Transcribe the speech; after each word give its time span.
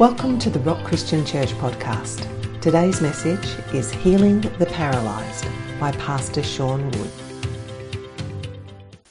Welcome 0.00 0.38
to 0.38 0.48
the 0.48 0.60
Rock 0.60 0.82
Christian 0.82 1.26
Church 1.26 1.50
podcast. 1.50 2.26
Today's 2.62 3.02
message 3.02 3.44
is 3.74 3.92
Healing 3.92 4.40
the 4.40 4.64
Paralysed 4.64 5.46
by 5.78 5.92
Pastor 5.92 6.42
Sean 6.42 6.90
Wood. 6.92 7.10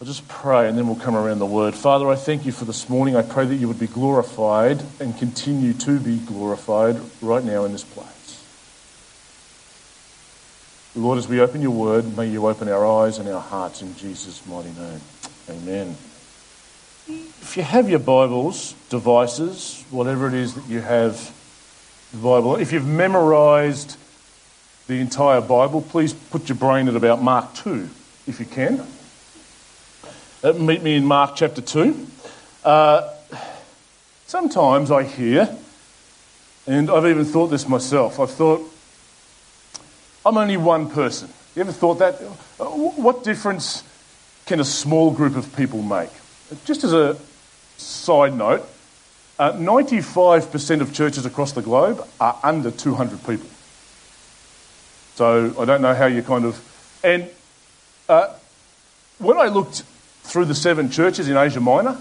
I'll 0.02 0.07
just 0.07 0.28
pray 0.28 0.67
and 0.67 0.75
then 0.75 0.88
we'll 0.88 0.96
come 0.96 1.15
around 1.15 1.38
the 1.38 1.46
word. 1.46 1.75
Father, 1.75 2.10
I 2.10 2.15
thank 2.15 2.44
you 2.44 2.52
for 2.52 2.65
this 2.65 2.89
morning. 2.89 3.15
I 3.15 3.21
pray 3.21 3.46
that 3.46 3.57
you 3.57 3.67
would 3.67 3.78
be 3.78 3.86
glorified 3.86 4.81
and 4.99 5.15
continue 5.15 5.73
to 5.73 5.99
be 5.99 6.17
glorified 6.17 6.99
right 7.21 7.43
now 7.43 7.65
in 7.65 7.71
this 7.71 7.83
place. 7.83 8.43
Lord, 10.95 11.19
as 11.19 11.27
we 11.27 11.39
open 11.39 11.61
your 11.61 11.69
word, 11.69 12.17
may 12.17 12.27
you 12.27 12.47
open 12.47 12.67
our 12.67 13.03
eyes 13.03 13.19
and 13.19 13.29
our 13.29 13.41
hearts 13.41 13.83
in 13.83 13.95
Jesus' 13.95 14.43
mighty 14.47 14.71
name. 14.71 15.01
Amen. 15.51 15.95
If 17.41 17.57
you 17.57 17.63
have 17.63 17.89
your 17.89 17.99
Bibles, 17.99 18.75
devices, 18.89 19.83
whatever 19.89 20.27
it 20.27 20.35
is 20.35 20.53
that 20.53 20.67
you 20.67 20.81
have, 20.81 21.34
the 22.11 22.17
Bible, 22.17 22.57
if 22.57 22.71
you've 22.71 22.85
memorized 22.85 23.97
the 24.88 24.99
entire 24.99 25.41
Bible, 25.41 25.81
please 25.81 26.13
put 26.13 26.47
your 26.49 26.57
brain 26.57 26.88
at 26.88 26.95
about 26.95 27.23
Mark 27.23 27.55
2, 27.55 27.89
if 28.27 28.39
you 28.39 28.45
can. 28.45 28.85
Uh, 30.44 30.53
meet 30.53 30.83
me 30.83 30.95
in 30.95 31.05
Mark 31.05 31.35
chapter 31.35 31.61
2. 31.61 32.07
Uh, 32.63 33.13
sometimes 34.27 34.91
I 34.91 35.03
hear, 35.03 35.49
and 36.67 36.91
I've 36.91 37.08
even 37.08 37.25
thought 37.25 37.47
this 37.47 37.67
myself, 37.67 38.19
I've 38.19 38.31
thought, 38.31 38.61
I'm 40.25 40.38
only 40.38 40.58
one 40.58 40.89
person. 40.91 41.30
You 41.55 41.61
ever 41.61 41.71
thought 41.71 41.99
that? 41.99 42.21
Uh, 42.59 42.66
what 42.66 43.23
difference 43.23 43.83
can 44.45 44.59
a 44.59 44.66
small 44.66 45.09
group 45.09 45.35
of 45.35 45.55
people 45.55 45.81
make? 45.81 46.11
Just 46.66 46.83
as 46.83 46.94
a 46.94 47.17
side 47.79 48.35
note, 48.35 48.67
uh, 49.38 49.53
95% 49.53 50.81
of 50.81 50.93
churches 50.93 51.25
across 51.25 51.53
the 51.53 51.61
globe 51.61 52.05
are 52.19 52.38
under 52.44 52.71
200 52.71 53.25
people. 53.25 53.49
So 55.16 55.55
I 55.59 55.66
don't 55.66 55.81
know 55.81 55.94
how 55.94 56.05
you 56.05 56.21
kind 56.21 56.45
of. 56.45 56.99
And 57.03 57.30
uh, 58.08 58.33
when 59.17 59.38
I 59.38 59.47
looked 59.47 59.83
through 60.23 60.45
the 60.45 60.55
seven 60.55 60.89
churches 60.89 61.30
in 61.30 61.38
Asia 61.38 61.59
Minor, 61.59 61.97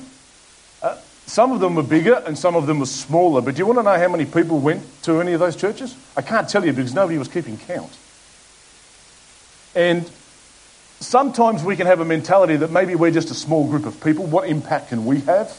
uh, 0.82 0.98
some 1.26 1.52
of 1.52 1.60
them 1.60 1.74
were 1.74 1.82
bigger 1.82 2.22
and 2.26 2.36
some 2.36 2.56
of 2.56 2.66
them 2.66 2.80
were 2.80 2.86
smaller. 2.86 3.40
But 3.40 3.54
do 3.54 3.58
you 3.60 3.66
want 3.66 3.78
to 3.78 3.82
know 3.82 3.98
how 3.98 4.08
many 4.08 4.24
people 4.24 4.58
went 4.58 4.82
to 5.02 5.20
any 5.20 5.32
of 5.32 5.40
those 5.40 5.56
churches? 5.56 5.96
I 6.16 6.22
can't 6.22 6.48
tell 6.48 6.64
you 6.64 6.72
because 6.72 6.94
nobody 6.94 7.18
was 7.18 7.28
keeping 7.28 7.56
count. 7.56 7.96
And 9.74 10.10
sometimes 11.00 11.62
we 11.62 11.76
can 11.76 11.86
have 11.86 12.00
a 12.00 12.04
mentality 12.04 12.56
that 12.56 12.70
maybe 12.70 12.94
we're 12.94 13.10
just 13.12 13.30
a 13.30 13.34
small 13.34 13.68
group 13.68 13.86
of 13.86 14.02
people. 14.02 14.26
What 14.26 14.48
impact 14.48 14.88
can 14.88 15.04
we 15.04 15.20
have? 15.20 15.56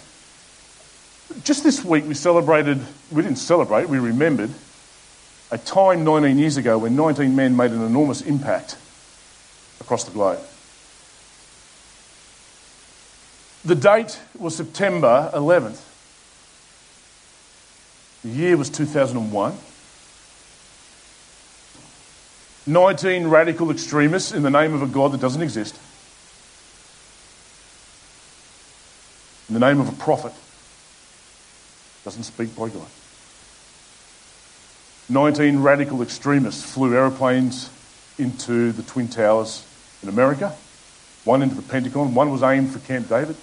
Just 1.43 1.63
this 1.63 1.85
week, 1.85 2.05
we 2.07 2.15
celebrated, 2.15 2.79
we 3.11 3.21
didn't 3.21 3.37
celebrate, 3.37 3.87
we 3.87 3.99
remembered 3.99 4.49
a 5.51 5.57
time 5.57 6.03
19 6.03 6.37
years 6.37 6.57
ago 6.57 6.77
when 6.77 6.95
19 6.95 7.35
men 7.35 7.55
made 7.55 7.71
an 7.71 7.81
enormous 7.81 8.21
impact 8.21 8.77
across 9.79 10.03
the 10.03 10.11
globe. 10.11 10.39
The 13.63 13.75
date 13.75 14.19
was 14.37 14.55
September 14.55 15.29
11th. 15.33 15.81
The 18.23 18.29
year 18.29 18.57
was 18.57 18.69
2001. 18.69 19.53
19 22.67 23.27
radical 23.27 23.71
extremists 23.71 24.31
in 24.31 24.43
the 24.43 24.49
name 24.49 24.73
of 24.73 24.81
a 24.81 24.87
God 24.87 25.11
that 25.11 25.21
doesn't 25.21 25.41
exist, 25.41 25.79
in 29.47 29.53
the 29.53 29.59
name 29.59 29.79
of 29.79 29.89
a 29.89 29.93
prophet, 29.93 30.33
doesn't 32.03 32.23
speak 32.23 32.55
by 32.55 32.69
God. 32.69 32.87
19 35.09 35.59
radical 35.59 36.01
extremists 36.01 36.63
flew 36.63 36.93
aeroplanes 36.93 37.69
into 38.17 38.71
the 38.71 38.83
Twin 38.83 39.07
Towers 39.07 39.65
in 40.03 40.09
America, 40.09 40.55
one 41.23 41.41
into 41.41 41.55
the 41.55 41.61
Pentagon, 41.61 42.13
one 42.13 42.31
was 42.31 42.43
aimed 42.43 42.71
for 42.71 42.79
Camp 42.79 43.09
David. 43.09 43.35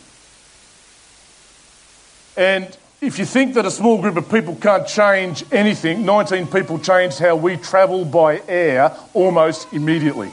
And 2.37 2.77
if 3.01 3.19
you 3.19 3.25
think 3.25 3.55
that 3.55 3.67
a 3.67 3.71
small 3.71 4.01
group 4.01 4.17
of 4.17 4.31
people 4.31 4.55
can't 4.57 4.87
change 4.87 5.45
anything, 5.53 6.05
19 6.05 6.47
people 6.47 6.79
changed 6.79 7.19
how 7.19 7.37
we 7.37 7.57
travel 7.57 8.05
by 8.05 8.43
air 8.47 8.95
almost 9.13 9.73
immediately. 9.73 10.33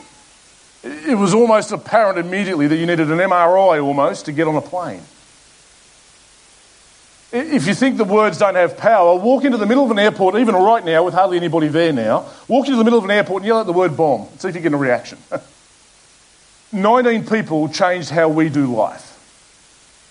It 0.83 1.17
was 1.17 1.33
almost 1.33 1.71
apparent 1.71 2.19
immediately 2.19 2.67
that 2.67 2.75
you 2.75 2.85
needed 2.85 3.09
an 3.09 3.17
MRI 3.17 3.83
almost 3.83 4.25
to 4.25 4.31
get 4.31 4.47
on 4.47 4.55
a 4.55 4.61
plane. 4.61 5.01
If 7.33 7.65
you 7.65 7.73
think 7.73 7.97
the 7.97 8.03
words 8.03 8.37
don't 8.37 8.53
have 8.53 8.77
power, 8.77 9.15
walk 9.15 9.43
into 9.43 9.57
the 9.57 9.65
middle 9.65 9.83
of 9.83 9.89
an 9.89 9.97
airport, 9.97 10.35
even 10.35 10.53
right 10.53 10.85
now, 10.85 11.03
with 11.03 11.15
hardly 11.15 11.35
anybody 11.35 11.67
there 11.67 11.91
now, 11.91 12.29
walk 12.47 12.67
into 12.67 12.77
the 12.77 12.83
middle 12.83 12.99
of 12.99 13.05
an 13.05 13.09
airport 13.11 13.41
and 13.41 13.47
yell 13.47 13.57
out 13.57 13.65
the 13.65 13.73
word 13.73 13.97
bomb. 13.97 14.27
See 14.37 14.49
if 14.49 14.55
you 14.55 14.61
get 14.61 14.71
a 14.71 14.77
reaction. 14.77 15.17
19 16.71 17.25
people 17.25 17.69
changed 17.69 18.11
how 18.11 18.29
we 18.29 18.49
do 18.49 18.67
life. 18.75 19.09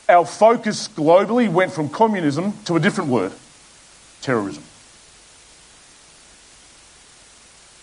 Our 0.08 0.26
focus 0.26 0.88
globally 0.88 1.48
went 1.48 1.72
from 1.72 1.88
communism 1.88 2.54
to 2.64 2.74
a 2.74 2.80
different 2.80 3.08
word 3.08 3.32
terrorism. 4.20 4.64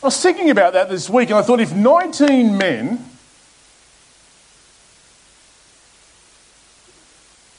I 0.03 0.07
was 0.07 0.21
thinking 0.21 0.49
about 0.49 0.73
that 0.73 0.89
this 0.89 1.09
week 1.09 1.29
and 1.29 1.39
I 1.39 1.43
thought 1.43 1.61
if 1.61 1.73
19 1.73 2.57
men 2.57 3.05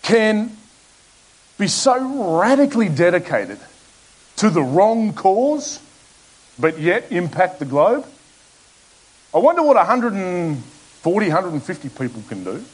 can 0.03 0.57
be 1.61 1.69
so 1.69 2.39
radically 2.41 2.89
dedicated 2.89 3.59
to 4.37 4.49
the 4.49 4.63
wrong 4.63 5.13
cause, 5.13 5.79
but 6.59 6.81
yet 6.81 7.13
impact 7.13 7.59
the 7.59 7.67
globe. 7.67 8.07
I 9.35 9.39
wonder 9.39 9.63
what 9.63 9.77
140, 9.77 11.27
150 11.29 11.89
people 11.91 12.23
can 12.29 12.43
do. 12.43 12.65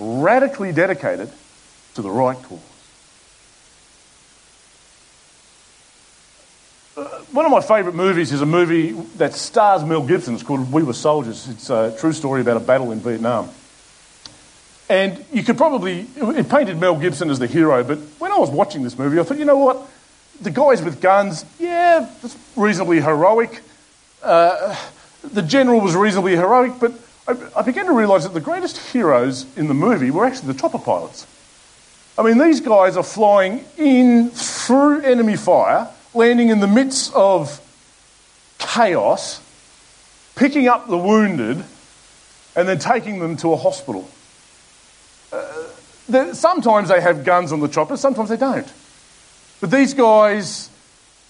Radically 0.00 0.72
dedicated 0.72 1.30
to 1.94 2.02
the 2.02 2.10
right 2.10 2.36
cause. 2.42 2.58
Uh, 6.96 7.04
one 7.30 7.44
of 7.44 7.52
my 7.52 7.60
favourite 7.60 7.94
movies 7.94 8.32
is 8.32 8.42
a 8.42 8.46
movie 8.46 8.90
that 9.16 9.34
stars 9.34 9.84
Mel 9.84 10.04
Gibson. 10.04 10.34
It's 10.34 10.42
called 10.42 10.72
We 10.72 10.82
Were 10.82 10.92
Soldiers. 10.92 11.48
It's 11.48 11.70
a 11.70 11.96
true 11.98 12.12
story 12.12 12.40
about 12.40 12.56
a 12.56 12.60
battle 12.60 12.90
in 12.90 12.98
Vietnam. 12.98 13.48
And 14.90 15.24
you 15.32 15.44
could 15.44 15.56
probably, 15.56 16.04
it 16.16 16.48
painted 16.48 16.80
Mel 16.80 16.96
Gibson 16.96 17.30
as 17.30 17.38
the 17.38 17.46
hero, 17.46 17.84
but 17.84 17.98
when 18.18 18.32
I 18.32 18.38
was 18.38 18.50
watching 18.50 18.82
this 18.82 18.98
movie, 18.98 19.20
I 19.20 19.22
thought, 19.22 19.38
you 19.38 19.44
know 19.44 19.56
what? 19.56 19.88
The 20.40 20.50
guys 20.50 20.82
with 20.82 21.00
guns, 21.00 21.44
yeah, 21.60 22.10
that's 22.20 22.36
reasonably 22.56 23.00
heroic. 23.00 23.62
Uh, 24.20 24.76
the 25.22 25.42
general 25.42 25.80
was 25.80 25.94
reasonably 25.94 26.34
heroic, 26.34 26.72
but 26.80 26.92
I, 27.28 27.36
I 27.58 27.62
began 27.62 27.86
to 27.86 27.92
realise 27.92 28.24
that 28.24 28.34
the 28.34 28.40
greatest 28.40 28.78
heroes 28.92 29.46
in 29.56 29.68
the 29.68 29.74
movie 29.74 30.10
were 30.10 30.24
actually 30.24 30.52
the 30.54 30.58
chopper 30.58 30.80
pilots. 30.80 31.24
I 32.18 32.22
mean, 32.24 32.38
these 32.38 32.60
guys 32.60 32.96
are 32.96 33.04
flying 33.04 33.64
in 33.78 34.30
through 34.30 35.02
enemy 35.02 35.36
fire, 35.36 35.88
landing 36.14 36.48
in 36.48 36.58
the 36.58 36.66
midst 36.66 37.14
of 37.14 37.60
chaos, 38.58 39.40
picking 40.34 40.66
up 40.66 40.88
the 40.88 40.98
wounded, 40.98 41.64
and 42.56 42.68
then 42.68 42.80
taking 42.80 43.20
them 43.20 43.36
to 43.36 43.52
a 43.52 43.56
hospital 43.56 44.10
sometimes 46.34 46.88
they 46.88 47.00
have 47.00 47.24
guns 47.24 47.52
on 47.52 47.60
the 47.60 47.68
chopper, 47.68 47.96
sometimes 47.96 48.28
they 48.28 48.36
don't. 48.36 48.70
But 49.60 49.70
these 49.70 49.94
guys, 49.94 50.70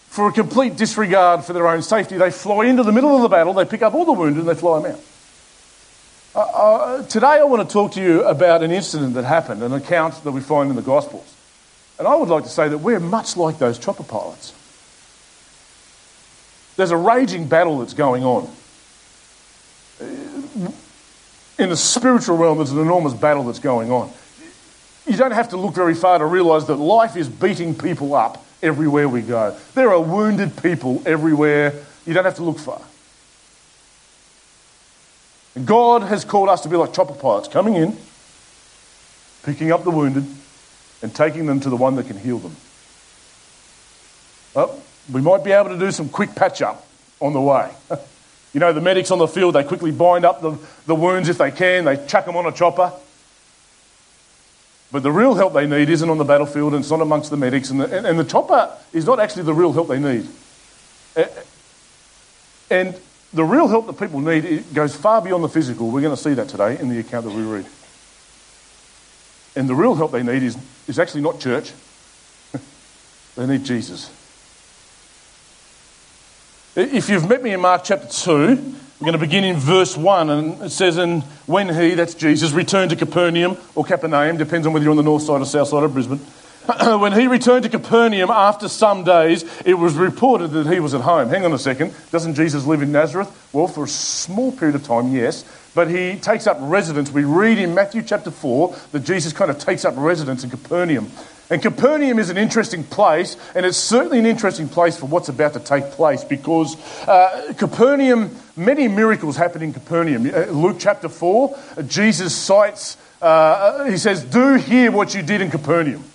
for 0.09 0.29
a 0.29 0.33
complete 0.33 0.77
disregard 0.77 1.45
for 1.45 1.53
their 1.53 1.67
own 1.67 1.83
safety, 1.83 2.17
they 2.17 2.31
fly 2.31 2.67
into 2.67 2.83
the 2.83 2.93
middle 2.93 3.15
of 3.15 3.23
the 3.23 3.29
battle, 3.29 3.53
they 3.55 3.65
pick 3.65 3.83
up 3.83 3.95
all 3.95 4.05
the 4.05 4.13
wounded, 4.13 4.41
and 4.41 4.49
they 4.49 4.55
fly 4.55 4.81
them 4.81 4.93
out. 4.93 5.01
Uh, 6.33 6.39
uh, 6.39 7.03
today, 7.09 7.27
I 7.27 7.45
want 7.45 7.69
to 7.69 7.73
talk 7.73 7.93
to 7.93 8.03
you 8.03 8.23
about 8.23 8.63
an 8.63 8.71
incident 8.71 9.15
that 9.15 9.25
happened, 9.25 9.63
an 9.65 9.73
account 9.73 10.23
that 10.23 10.31
we 10.31 10.41
find 10.41 10.71
in 10.71 10.77
the 10.77 10.83
Gospels. 10.83 11.35
And 11.99 12.07
I 12.07 12.15
would 12.15 12.29
like 12.29 12.45
to 12.45 12.49
say 12.49 12.69
that 12.69 12.79
we're 12.79 13.01
much 13.01 13.37
like 13.37 13.59
those 13.59 13.79
chopper 13.79 14.05
pilots. 14.05 14.55
There's 16.77 16.93
a 16.93 16.97
raging 16.97 17.49
battle 17.49 17.81
that's 17.81 17.95
going 17.95 18.25
on. 18.25 18.49
In 21.59 21.69
the 21.69 21.77
spiritual 21.77 22.39
realm, 22.39 22.59
there's 22.59 22.71
an 22.71 22.79
enormous 22.79 23.13
battle 23.13 23.45
that's 23.45 23.59
going 23.59 23.91
on 23.91 24.11
you 25.11 25.17
don't 25.17 25.33
have 25.33 25.49
to 25.49 25.57
look 25.57 25.75
very 25.75 25.95
far 25.95 26.19
to 26.19 26.25
realise 26.25 26.65
that 26.65 26.77
life 26.77 27.17
is 27.17 27.29
beating 27.29 27.75
people 27.75 28.15
up 28.15 28.45
everywhere 28.63 29.09
we 29.09 29.23
go. 29.23 29.57
There 29.75 29.91
are 29.91 30.01
wounded 30.01 30.63
people 30.63 31.03
everywhere. 31.05 31.75
You 32.07 32.15
don't 32.15 32.25
have 32.25 32.37
to 32.37 32.45
look 32.45 32.61
far. 32.61 32.81
God 35.65 36.03
has 36.03 36.25
called 36.25 36.49
us 36.49 36.61
to 36.61 36.69
be 36.69 36.77
like 36.77 36.93
chopper 36.93 37.15
pilots, 37.15 37.49
coming 37.49 37.75
in, 37.75 37.97
picking 39.43 39.73
up 39.73 39.83
the 39.83 39.91
wounded, 39.91 40.25
and 41.03 41.13
taking 41.13 41.47
them 41.47 41.59
to 41.59 41.71
the 41.71 41.77
one 41.77 41.97
that 41.97 42.07
can 42.07 42.17
heal 42.17 42.39
them. 42.39 42.55
Well, 44.55 44.81
we 45.13 45.21
might 45.21 45.43
be 45.43 45.51
able 45.51 45.71
to 45.71 45.79
do 45.79 45.91
some 45.91 46.09
quick 46.09 46.37
patch 46.37 46.63
up 46.63 46.87
on 47.19 47.33
the 47.33 47.41
way. 47.41 47.69
you 48.53 48.61
know, 48.61 48.73
the 48.73 48.81
medics 48.81 49.11
on 49.11 49.19
the 49.19 49.27
field, 49.27 49.57
they 49.57 49.65
quickly 49.65 49.91
bind 49.91 50.25
up 50.25 50.41
the, 50.41 50.57
the 50.87 50.95
wounds 50.95 51.29
if 51.29 51.39
they 51.39 51.51
can, 51.51 51.85
they 51.85 52.07
chuck 52.07 52.27
them 52.27 52.37
on 52.37 52.47
a 52.47 52.53
chopper. 52.53 52.93
But 54.93 55.03
the 55.03 55.13
real 55.13 55.35
help 55.35 55.53
they 55.53 55.67
need 55.67 55.89
isn't 55.89 56.09
on 56.09 56.19
the 56.19 56.25
battlefield 56.25 56.73
and 56.75 56.83
it's 56.83 56.91
not 56.91 57.01
amongst 57.01 57.31
the 57.31 57.37
medics. 57.37 57.71
And 57.71 57.81
the, 57.81 57.97
and, 57.97 58.07
and 58.07 58.19
the 58.19 58.25
chopper 58.25 58.77
is 58.93 59.07
not 59.07 59.21
actually 59.21 59.45
the 59.45 59.55
real 59.55 59.73
help 59.73 59.89
they 59.89 60.01
need. 60.01 60.27
And 62.71 62.99
the 63.33 63.45
real 63.45 63.69
help 63.69 63.87
that 63.87 63.99
people 63.99 64.21
need 64.21 64.73
goes 64.75 64.97
far 64.97 65.23
beyond 65.23 65.45
the 65.45 65.49
physical. 65.49 65.91
We're 65.91 66.01
going 66.01 66.17
to 66.17 66.23
see 66.23 66.35
that 66.35 66.49
today 66.49 66.79
in 66.79 66.89
the 66.89 66.99
account 66.99 67.25
that 67.27 67.35
we 67.35 67.43
read. 67.43 67.67
And 69.57 69.69
the 69.69 69.75
real 69.75 69.95
help 69.95 70.13
they 70.13 70.23
need 70.23 70.43
is, 70.43 70.57
is 70.89 70.99
actually 70.99 71.23
not 71.23 71.41
church, 71.41 71.73
they 73.37 73.47
need 73.47 73.65
Jesus. 73.65 74.11
If 76.77 77.09
you've 77.09 77.29
met 77.29 77.43
me 77.43 77.53
in 77.53 77.61
Mark 77.61 77.83
chapter 77.85 78.07
2, 78.07 78.75
we're 79.01 79.07
going 79.07 79.19
to 79.19 79.27
begin 79.27 79.45
in 79.45 79.57
verse 79.57 79.97
1, 79.97 80.29
and 80.29 80.63
it 80.63 80.69
says, 80.69 80.99
And 80.99 81.23
when 81.47 81.75
he, 81.75 81.95
that's 81.95 82.13
Jesus, 82.13 82.53
returned 82.53 82.91
to 82.91 82.97
Capernaum 82.97 83.57
or 83.75 83.83
Capernaum, 83.83 84.37
depends 84.37 84.67
on 84.67 84.75
whether 84.75 84.83
you're 84.83 84.91
on 84.91 84.99
the 84.99 85.03
north 85.03 85.23
side 85.23 85.41
or 85.41 85.47
south 85.47 85.69
side 85.69 85.85
of 85.85 85.95
Brisbane. 85.95 86.19
when 87.01 87.13
he 87.15 87.27
returned 87.27 87.63
to 87.63 87.71
Capernaum 87.71 88.31
after 88.31 88.69
some 88.69 89.03
days, 89.03 89.47
it 89.65 89.73
was 89.73 89.95
reported 89.95 90.49
that 90.49 90.67
he 90.67 90.81
was 90.81 90.93
at 90.93 91.01
home. 91.01 91.31
Hang 91.31 91.47
on 91.47 91.53
a 91.55 91.59
second. 91.59 91.95
Doesn't 92.11 92.35
Jesus 92.35 92.67
live 92.67 92.83
in 92.83 92.93
Nazareth? 92.93 93.49
Well, 93.55 93.69
for 93.69 93.85
a 93.85 93.89
small 93.89 94.53
period 94.53 94.75
of 94.75 94.85
time, 94.85 95.15
yes. 95.15 95.47
But 95.75 95.89
he 95.89 96.17
takes 96.17 96.47
up 96.47 96.59
residence. 96.61 97.11
We 97.11 97.25
read 97.25 97.57
in 97.57 97.75
Matthew 97.75 98.03
chapter 98.03 98.31
4 98.31 98.77
that 98.93 99.01
Jesus 99.05 99.33
kind 99.33 99.51
of 99.51 99.59
takes 99.59 99.87
up 99.87 99.95
residence 99.97 100.45
in 100.45 100.51
Capernaum. 100.51 101.11
And 101.51 101.61
Capernaum 101.61 102.21
is 102.21 102.31
an 102.31 102.39
interesting 102.39 102.85
place, 102.85 103.37
and 103.57 103.67
it's 103.67 103.77
certainly 103.77 104.21
an 104.21 104.27
interesting 104.27 104.69
place 104.69 104.97
for 104.97 105.07
what's 105.07 105.29
about 105.29 105.55
to 105.55 105.61
take 105.61 105.91
place 105.91 106.23
because 106.23 106.77
uh, 107.09 107.53
Capernaum, 107.59 108.31
many 108.61 108.89
miracles 108.89 109.37
happen 109.37 109.63
in 109.63 109.73
Capernaum. 109.73 110.27
Uh, 110.27 110.47
Luke 110.51 110.77
chapter 110.79 111.09
4, 111.09 111.57
uh, 111.77 111.83
Jesus 111.83 112.35
cites, 112.35 112.97
uh, 113.21 113.85
he 113.85 113.97
says, 113.97 114.23
Do 114.25 114.55
hear 114.55 114.93
what 114.93 115.15
you 115.15 115.23
did 115.23 115.41
in 115.41 115.51
Capernaum. 115.51 116.05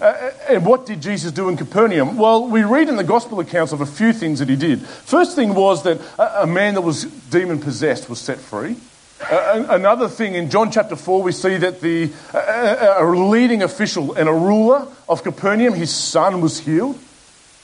Uh, 0.00 0.30
and 0.48 0.64
what 0.64 0.86
did 0.86 1.00
Jesus 1.00 1.32
do 1.32 1.48
in 1.48 1.56
Capernaum? 1.56 2.18
Well, 2.18 2.46
we 2.46 2.62
read 2.62 2.88
in 2.88 2.96
the 2.96 3.02
gospel 3.02 3.40
accounts 3.40 3.72
of 3.72 3.80
a 3.80 3.86
few 3.86 4.12
things 4.12 4.38
that 4.38 4.48
he 4.48 4.54
did. 4.54 4.80
First 4.80 5.34
thing 5.34 5.54
was 5.54 5.82
that 5.84 5.98
a, 6.18 6.42
a 6.42 6.46
man 6.46 6.74
that 6.74 6.82
was 6.82 7.04
demon 7.04 7.58
possessed 7.58 8.08
was 8.08 8.20
set 8.20 8.38
free. 8.38 8.76
Uh, 9.20 9.66
another 9.70 10.06
thing 10.06 10.34
in 10.34 10.50
John 10.50 10.70
chapter 10.70 10.94
4, 10.94 11.22
we 11.22 11.32
see 11.32 11.56
that 11.56 11.80
the, 11.80 12.12
uh, 12.32 12.96
a 12.98 13.04
leading 13.04 13.62
official 13.62 14.12
and 14.12 14.28
a 14.28 14.32
ruler 14.32 14.86
of 15.08 15.24
Capernaum, 15.24 15.74
his 15.74 15.92
son 15.92 16.40
was 16.40 16.60
healed. 16.60 16.98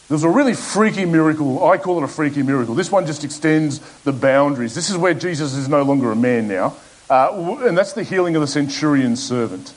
There 0.08 0.14
was 0.14 0.24
a 0.24 0.28
really 0.28 0.54
freaky 0.54 1.06
miracle. 1.06 1.64
I 1.66 1.78
call 1.78 1.98
it 1.98 2.04
a 2.04 2.08
freaky 2.08 2.42
miracle. 2.42 2.74
This 2.74 2.92
one 2.92 3.06
just 3.06 3.24
extends 3.24 3.78
the 4.02 4.12
boundaries. 4.12 4.74
This 4.74 4.90
is 4.90 4.98
where 4.98 5.14
Jesus 5.14 5.54
is 5.54 5.68
no 5.68 5.82
longer 5.82 6.12
a 6.12 6.16
man 6.16 6.46
now. 6.46 6.76
Uh, 7.08 7.56
and 7.62 7.76
that's 7.76 7.94
the 7.94 8.02
healing 8.02 8.36
of 8.36 8.42
the 8.42 8.46
centurion's 8.46 9.22
servant. 9.22 9.72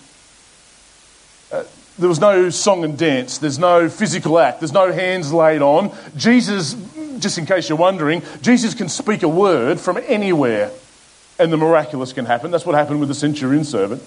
Uh, 1.51 1.63
there 1.97 2.09
was 2.09 2.19
no 2.19 2.49
song 2.49 2.83
and 2.83 2.97
dance. 2.97 3.37
There's 3.37 3.57
no 3.57 3.89
physical 3.89 4.37
act. 4.37 4.59
There's 4.59 4.73
no 4.73 4.91
hands 4.91 5.31
laid 5.31 5.61
on. 5.61 5.95
Jesus, 6.17 6.75
just 7.19 7.37
in 7.37 7.45
case 7.45 7.69
you're 7.69 7.77
wondering, 7.77 8.21
Jesus 8.41 8.73
can 8.73 8.89
speak 8.89 9.23
a 9.23 9.29
word 9.29 9.79
from 9.79 9.97
anywhere 10.07 10.71
and 11.39 11.53
the 11.53 11.57
miraculous 11.57 12.13
can 12.13 12.25
happen. 12.25 12.51
That's 12.51 12.65
what 12.65 12.75
happened 12.75 12.99
with 12.99 13.09
the 13.09 13.15
centurion 13.15 13.63
servant. 13.63 14.03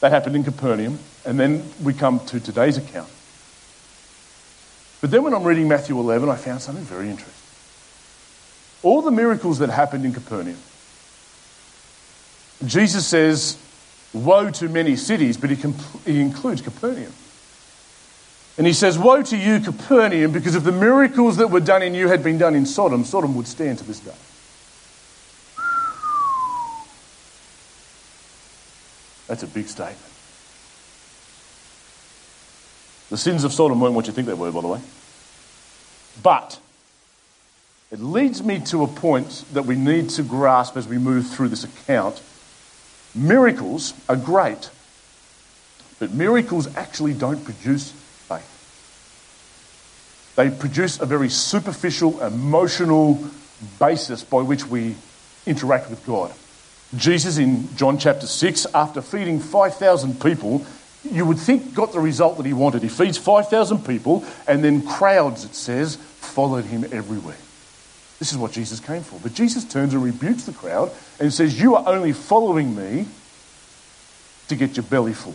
That 0.00 0.12
happened 0.12 0.36
in 0.36 0.44
Capernaum. 0.44 0.98
And 1.24 1.38
then 1.38 1.64
we 1.82 1.94
come 1.94 2.20
to 2.26 2.40
today's 2.40 2.76
account. 2.76 3.08
But 5.02 5.10
then 5.10 5.24
when 5.24 5.34
I'm 5.34 5.42
reading 5.42 5.66
Matthew 5.66 5.98
11, 5.98 6.28
I 6.28 6.36
found 6.36 6.62
something 6.62 6.84
very 6.84 7.10
interesting. 7.10 7.34
All 8.84 9.02
the 9.02 9.10
miracles 9.10 9.58
that 9.58 9.68
happened 9.68 10.04
in 10.04 10.12
Capernaum, 10.14 10.56
Jesus 12.64 13.04
says, 13.06 13.58
Woe 14.12 14.50
to 14.50 14.68
many 14.68 14.94
cities, 14.94 15.36
but 15.36 15.50
he, 15.50 15.56
he 16.04 16.20
includes 16.20 16.62
Capernaum. 16.62 17.12
And 18.56 18.66
he 18.66 18.72
says, 18.72 18.96
Woe 18.96 19.22
to 19.22 19.36
you, 19.36 19.58
Capernaum, 19.58 20.30
because 20.30 20.54
if 20.54 20.62
the 20.62 20.70
miracles 20.70 21.36
that 21.38 21.50
were 21.50 21.60
done 21.60 21.82
in 21.82 21.94
you 21.94 22.06
had 22.06 22.22
been 22.22 22.38
done 22.38 22.54
in 22.54 22.64
Sodom, 22.64 23.04
Sodom 23.04 23.34
would 23.34 23.48
stand 23.48 23.78
to 23.78 23.84
this 23.84 23.98
day. 23.98 24.14
That's 29.26 29.42
a 29.42 29.48
big 29.48 29.66
statement. 29.66 30.11
The 33.12 33.18
sins 33.18 33.44
of 33.44 33.52
Sodom 33.52 33.78
weren't 33.78 33.94
what 33.94 34.06
you 34.06 34.12
think 34.14 34.26
they 34.26 34.32
were, 34.32 34.50
by 34.50 34.62
the 34.62 34.68
way. 34.68 34.80
But 36.22 36.58
it 37.90 38.00
leads 38.00 38.42
me 38.42 38.58
to 38.60 38.84
a 38.84 38.86
point 38.86 39.44
that 39.52 39.66
we 39.66 39.76
need 39.76 40.08
to 40.10 40.22
grasp 40.22 40.78
as 40.78 40.88
we 40.88 40.96
move 40.96 41.28
through 41.28 41.48
this 41.48 41.62
account. 41.62 42.22
Miracles 43.14 43.92
are 44.08 44.16
great, 44.16 44.70
but 45.98 46.14
miracles 46.14 46.74
actually 46.74 47.12
don't 47.12 47.44
produce 47.44 47.90
faith. 47.90 48.48
They 50.36 50.48
produce 50.48 50.98
a 50.98 51.04
very 51.04 51.28
superficial, 51.28 52.18
emotional 52.22 53.22
basis 53.78 54.24
by 54.24 54.40
which 54.40 54.66
we 54.66 54.94
interact 55.44 55.90
with 55.90 56.02
God. 56.06 56.32
Jesus 56.96 57.36
in 57.36 57.76
John 57.76 57.98
chapter 57.98 58.26
6, 58.26 58.66
after 58.72 59.02
feeding 59.02 59.38
5,000 59.38 60.18
people, 60.18 60.64
you 61.04 61.26
would 61.26 61.38
think 61.38 61.74
got 61.74 61.92
the 61.92 62.00
result 62.00 62.36
that 62.36 62.46
he 62.46 62.52
wanted. 62.52 62.82
He 62.82 62.88
feeds 62.88 63.18
5,000 63.18 63.84
people, 63.84 64.24
and 64.46 64.62
then 64.62 64.86
crowds, 64.86 65.44
it 65.44 65.54
says, 65.54 65.96
followed 65.96 66.64
him 66.64 66.84
everywhere. 66.92 67.36
This 68.18 68.30
is 68.30 68.38
what 68.38 68.52
Jesus 68.52 68.78
came 68.78 69.02
for. 69.02 69.18
But 69.20 69.34
Jesus 69.34 69.64
turns 69.64 69.94
and 69.94 70.02
rebukes 70.02 70.44
the 70.44 70.52
crowd 70.52 70.92
and 71.18 71.32
says, 71.32 71.60
You 71.60 71.74
are 71.74 71.88
only 71.88 72.12
following 72.12 72.76
me 72.76 73.06
to 74.46 74.54
get 74.54 74.76
your 74.76 74.84
belly 74.84 75.12
full. 75.12 75.34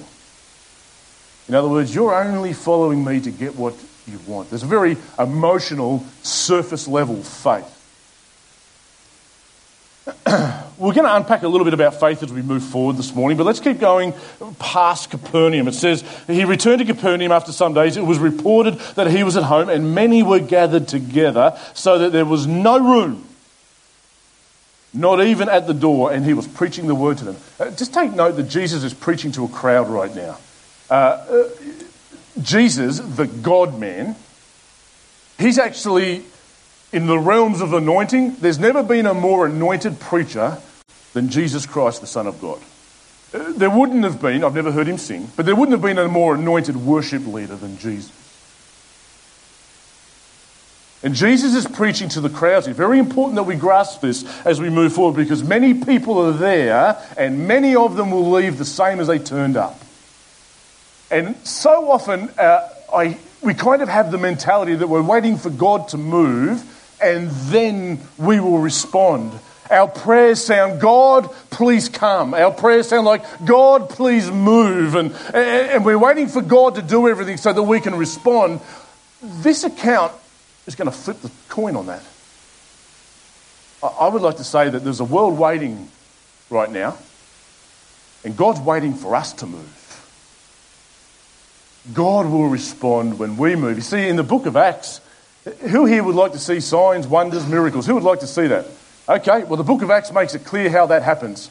In 1.50 1.56
other 1.56 1.68
words, 1.68 1.94
you're 1.94 2.16
only 2.16 2.54
following 2.54 3.04
me 3.04 3.20
to 3.22 3.32
get 3.32 3.56
what 3.56 3.74
you 4.06 4.20
want. 4.26 4.50
There's 4.50 4.64
a 4.64 4.68
very 4.68 4.98
emotional, 5.20 6.06
surface 6.24 6.88
level 6.88 7.22
faith. 7.24 7.74
We're 10.78 10.94
going 10.94 11.08
to 11.08 11.16
unpack 11.16 11.42
a 11.42 11.48
little 11.48 11.66
bit 11.66 11.74
about 11.74 12.00
faith 12.00 12.22
as 12.22 12.32
we 12.32 12.44
move 12.44 12.64
forward 12.64 12.98
this 12.98 13.16
morning, 13.16 13.36
but 13.36 13.46
let's 13.46 13.60
keep 13.60 13.80
going 13.80 14.14
past 14.60 15.10
Capernaum. 15.10 15.68
It 15.68 15.74
says, 15.74 16.04
He 16.28 16.46
returned 16.46 16.80
to 16.80 16.86
Capernaum 16.86 17.32
after 17.32 17.52
some 17.52 17.74
days. 17.74 17.98
It 17.98 18.06
was 18.06 18.20
reported 18.20 18.76
that 18.96 19.10
he 19.10 19.24
was 19.24 19.36
at 19.36 19.44
home, 19.44 19.70
and 19.70 19.96
many 19.96 20.22
were 20.22 20.40
gathered 20.40 20.88
together, 20.88 21.58
so 21.74 21.98
that 21.98 22.12
there 22.12 22.26
was 22.26 22.46
no 22.46 22.78
room, 22.78 23.26
not 24.94 25.20
even 25.24 25.50
at 25.50 25.66
the 25.66 25.74
door, 25.74 26.12
and 26.12 26.24
he 26.24 26.36
was 26.36 26.48
preaching 26.48 26.86
the 26.86 26.96
word 26.96 27.18
to 27.18 27.26
them. 27.26 27.38
Uh, 27.60 27.72
just 27.72 27.92
take 27.92 28.14
note 28.14 28.36
that 28.36 28.44
Jesus 28.44 28.84
is 28.84 28.94
preaching 28.94 29.32
to 29.32 29.46
a 29.46 29.50
crowd 29.50 29.90
right 29.90 30.16
now. 30.16 30.38
Uh, 30.92 30.94
uh, 30.94 31.50
Jesus, 32.40 33.00
the 33.00 33.26
God 33.26 33.80
man, 33.80 34.16
he's 35.40 35.58
actually 35.58 36.24
in 36.94 37.08
the 37.08 37.18
realms 37.18 37.62
of 37.62 37.74
anointing, 37.74 38.36
there's 38.36 38.60
never 38.60 38.84
been 38.84 39.06
a 39.06 39.14
more 39.14 39.48
anointed 39.48 40.00
preacher 40.00 40.62
than 41.18 41.30
Jesus 41.30 41.66
Christ, 41.66 42.02
the 42.02 42.08
Son 42.08 42.28
of 42.28 42.40
God. 42.40 42.62
Uh, 43.34 43.52
there 43.54 43.72
wouldn't 43.72 44.04
have 44.04 44.22
been, 44.22 44.44
I've 44.44 44.54
never 44.54 44.72
heard 44.72 44.88
him 44.88 45.00
sing, 45.00 45.28
but 45.36 45.48
there 45.48 45.56
wouldn't 45.56 45.72
have 45.72 45.82
been 45.82 45.98
a 45.98 46.08
more 46.08 46.36
anointed 46.36 46.76
worship 46.76 47.26
leader 47.26 47.56
than 47.56 47.80
Jesus. 47.80 48.14
And 51.02 51.16
Jesus 51.16 51.56
is 51.56 51.66
preaching 51.66 52.10
to 52.10 52.22
the 52.22 52.30
crowds. 52.30 52.68
It's 52.68 52.78
very 52.78 53.00
important 53.00 53.36
that 53.38 53.44
we 53.44 53.56
grasp 53.56 54.02
this 54.02 54.26
as 54.46 54.62
we 54.62 54.70
move 54.70 54.94
forward 54.94 55.16
because 55.16 55.44
many 55.44 55.74
people 55.74 56.20
are 56.20 56.34
there 56.34 57.04
and 57.18 57.48
many 57.48 57.76
of 57.76 57.96
them 57.96 58.12
will 58.12 58.30
leave 58.30 58.60
the 58.60 58.66
same 58.66 59.00
as 59.00 59.08
they 59.08 59.18
turned 59.18 59.58
up. 59.58 59.80
And 61.10 61.36
so 61.48 61.90
often, 61.90 62.30
uh, 62.38 62.70
I, 62.94 63.18
we 63.42 63.56
kind 63.56 63.82
of 63.82 63.90
have 63.90 64.12
the 64.12 64.20
mentality 64.20 64.76
that 64.76 64.88
we're 64.88 65.02
waiting 65.02 65.38
for 65.38 65.50
God 65.50 65.88
to 65.90 65.98
move 65.98 66.64
and 67.02 67.32
then 67.32 68.02
we 68.20 68.40
will 68.40 68.60
respond. 68.60 69.32
Our 69.70 69.88
prayers 69.88 70.44
sound, 70.44 70.80
God, 70.80 71.30
please 71.50 71.90
come. 71.90 72.34
Our 72.34 72.52
prayers 72.52 72.88
sound 72.88 73.06
like, 73.06 73.24
God, 73.46 73.90
please 73.90 74.30
move. 74.32 74.96
And, 74.96 75.14
and 75.34 75.84
we're 75.84 76.00
waiting 76.00 76.28
for 76.28 76.42
God 76.42 76.76
to 76.76 76.82
do 76.82 77.08
everything 77.08 77.38
so 77.38 77.54
that 77.54 77.64
we 77.64 77.80
can 77.80 77.96
respond. 77.96 78.62
This 79.22 79.64
account 79.64 80.14
is 80.66 80.76
going 80.76 80.90
to 80.90 80.96
flip 80.96 81.22
the 81.22 81.32
coin 81.50 81.76
on 81.76 81.88
that. 81.88 82.04
I 83.84 84.08
would 84.08 84.22
like 84.22 84.38
to 84.38 84.44
say 84.44 84.70
that 84.70 84.84
there's 84.84 85.00
a 85.00 85.06
world 85.06 85.38
waiting 85.38 85.90
right 86.50 86.72
now, 86.72 86.98
and 88.24 88.36
God's 88.36 88.60
waiting 88.60 88.94
for 88.94 89.16
us 89.16 89.34
to 89.34 89.46
move. 89.46 89.74
God 91.94 92.26
will 92.26 92.48
respond 92.48 93.20
when 93.20 93.38
we 93.38 93.56
move. 93.56 93.78
You 93.78 93.82
see, 93.82 94.08
in 94.08 94.16
the 94.16 94.24
book 94.24 94.46
of 94.46 94.58
Acts, 94.58 95.00
who 95.70 95.86
here 95.86 96.04
would 96.04 96.16
like 96.16 96.34
to 96.34 96.40
see 96.40 96.60
signs, 96.60 97.08
wonders, 97.08 97.48
miracles? 97.48 97.86
Who 97.86 97.94
would 97.94 98.04
like 98.04 98.20
to 98.22 98.28
see 98.28 98.48
that? 98.48 98.66
Okay, 99.10 99.44
well, 99.44 99.56
the 99.56 99.64
book 99.64 99.82
of 99.82 99.90
Acts 99.90 100.12
makes 100.12 100.36
it 100.36 100.44
clear 100.44 100.70
how 100.70 100.88
that 100.88 101.02
happens. 101.02 101.50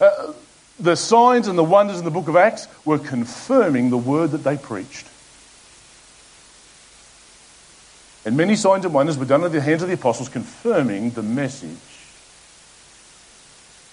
Uh, 0.00 0.32
the 0.78 0.96
signs 0.96 1.48
and 1.48 1.58
the 1.58 1.64
wonders 1.64 1.98
in 1.98 2.04
the 2.04 2.10
book 2.10 2.28
of 2.28 2.36
Acts 2.36 2.68
were 2.84 2.98
confirming 2.98 3.90
the 3.90 3.98
word 3.98 4.32
that 4.32 4.44
they 4.44 4.56
preached. 4.56 5.06
And 8.26 8.36
many 8.36 8.54
signs 8.54 8.84
and 8.84 8.92
wonders 8.92 9.16
were 9.16 9.24
done 9.24 9.44
at 9.44 9.52
the 9.52 9.60
hands 9.62 9.82
of 9.82 9.88
the 9.88 9.94
apostles, 9.94 10.28
confirming 10.28 11.10
the 11.10 11.22
message. 11.22 11.70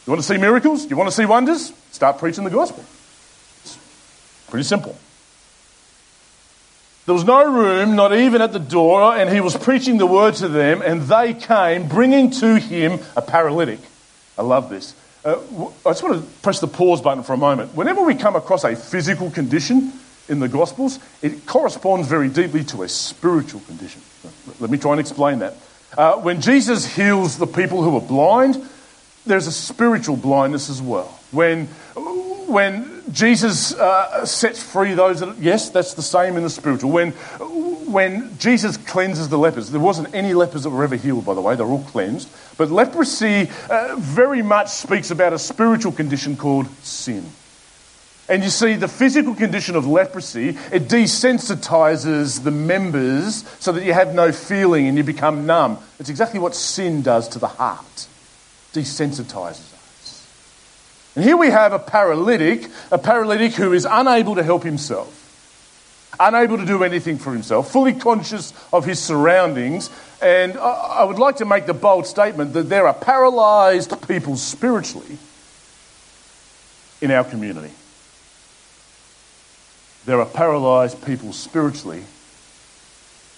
You 0.06 0.12
want 0.12 0.22
to 0.22 0.28
see 0.28 0.38
miracles? 0.38 0.90
You 0.90 0.98
want 0.98 1.10
to 1.10 1.16
see 1.16 1.26
wonders? 1.26 1.74
Start 1.92 2.18
preaching 2.18 2.44
the 2.44 2.50
gospel. 2.50 2.84
It's 3.64 3.78
Pretty 4.50 4.64
simple. 4.64 4.98
There 7.08 7.14
was 7.14 7.24
no 7.24 7.50
room, 7.50 7.96
not 7.96 8.14
even 8.14 8.42
at 8.42 8.52
the 8.52 8.60
door, 8.60 9.16
and 9.16 9.30
he 9.30 9.40
was 9.40 9.56
preaching 9.56 9.98
the 9.98 10.06
word 10.06 10.36
to 10.36 10.50
them, 10.50 10.82
and 10.82 11.04
they 11.04 11.34
came, 11.34 11.88
bringing 11.88 12.32
to 12.32 12.60
him 12.60 13.00
a 13.16 13.22
paralytic. 13.22 13.80
I 14.38 14.42
love 14.42 14.70
this. 14.70 14.94
Uh, 15.24 15.40
I 15.86 15.92
just 15.92 16.04
want 16.04 16.22
to 16.22 16.30
press 16.42 16.60
the 16.60 16.68
pause 16.68 17.00
button 17.00 17.24
for 17.24 17.32
a 17.32 17.38
moment. 17.38 17.74
Whenever 17.74 18.02
we 18.04 18.14
come 18.14 18.36
across 18.36 18.66
a 18.66 18.76
physical 18.76 19.32
condition 19.32 19.94
in 20.28 20.42
the 20.42 20.50
Gospels, 20.50 21.00
it 21.22 21.46
corresponds 21.46 22.10
very 22.10 22.28
deeply 22.28 22.66
to 22.66 22.84
a 22.84 22.90
spiritual 22.90 23.62
condition. 23.62 24.02
Let 24.60 24.70
me 24.70 24.78
try 24.78 24.92
and 24.92 25.00
explain 25.00 25.40
that. 25.40 25.56
Uh, 25.98 26.16
when 26.18 26.42
Jesus 26.42 26.94
heals 26.94 27.38
the 27.38 27.48
people 27.48 27.84
who 27.84 27.96
are 27.96 28.02
blind, 28.02 28.62
there's 29.26 29.48
a 29.48 29.54
spiritual 29.54 30.18
blindness 30.18 30.70
as 30.70 30.82
well. 30.82 31.18
When 31.32 31.70
when 32.48 33.04
Jesus 33.12 33.74
uh, 33.74 34.26
sets 34.26 34.62
free 34.62 34.94
those 34.94 35.20
that, 35.20 35.38
yes, 35.38 35.70
that's 35.70 35.94
the 35.94 36.02
same 36.02 36.38
in 36.38 36.44
the 36.44 36.50
spiritual. 36.50 36.92
When, 36.92 37.12
when 37.12 38.38
Jesus 38.38 38.78
cleanses 38.78 39.30
the 39.30 39.38
lepers, 39.38 39.72
there 39.72 39.82
wasn't 39.82 40.14
any 40.14 40.34
lepers 40.34 40.64
that 40.64 40.70
were 40.70 40.84
ever 40.84 40.96
healed, 40.96 41.26
by 41.26 41.34
the 41.34 41.42
way, 41.42 41.56
they're 41.56 41.66
all 41.66 41.84
cleansed. 41.84 42.30
But 42.58 42.72
leprosy 42.72 43.50
uh, 43.70 43.96
very 43.98 44.42
much 44.42 44.70
speaks 44.70 45.12
about 45.12 45.34
a 45.34 45.40
spiritual 45.40 45.92
condition 45.92 46.38
called 46.38 46.68
sin. 46.84 47.26
And 48.30 48.44
you 48.44 48.50
see, 48.50 48.76
the 48.76 48.90
physical 48.90 49.36
condition 49.36 49.76
of 49.76 49.88
leprosy, 49.88 50.50
it 50.50 50.90
desensitizes 50.90 52.44
the 52.44 52.52
members 52.52 53.48
so 53.60 53.72
that 53.72 53.86
you 53.86 53.94
have 53.94 54.14
no 54.14 54.34
feeling 54.34 54.88
and 54.88 54.98
you 54.98 55.04
become 55.04 55.46
numb. 55.46 55.80
It's 55.98 56.10
exactly 56.10 56.40
what 56.40 56.54
sin 56.54 57.02
does 57.02 57.30
to 57.30 57.40
the 57.40 57.48
heart. 57.48 58.08
Desensitizes 58.74 59.77
and 61.18 61.26
here 61.26 61.36
we 61.36 61.50
have 61.50 61.74
a 61.74 61.80
paralytic, 61.80 62.70
a 62.92 63.00
paralytic 63.00 63.54
who 63.54 63.74
is 63.74 63.88
unable 63.90 64.36
to 64.36 64.44
help 64.44 64.62
himself, 64.62 66.14
unable 66.20 66.60
to 66.60 66.66
do 66.66 66.84
anything 66.84 67.18
for 67.18 67.34
himself, 67.34 67.72
fully 67.72 67.94
conscious 67.94 68.54
of 68.72 68.86
his 68.86 69.00
surroundings. 69.00 69.90
And 70.22 70.56
I 70.60 71.04
would 71.04 71.18
like 71.18 71.38
to 71.38 71.46
make 71.46 71.66
the 71.66 71.74
bold 71.74 72.06
statement 72.06 72.54
that 72.54 72.70
there 72.70 72.88
are 72.88 72.94
paralyzed 72.94 74.08
people 74.08 74.36
spiritually 74.36 75.18
in 77.02 77.10
our 77.10 77.24
community. 77.24 77.74
There 80.06 80.20
are 80.20 80.26
paralyzed 80.28 81.04
people 81.04 81.34
spiritually 81.34 82.04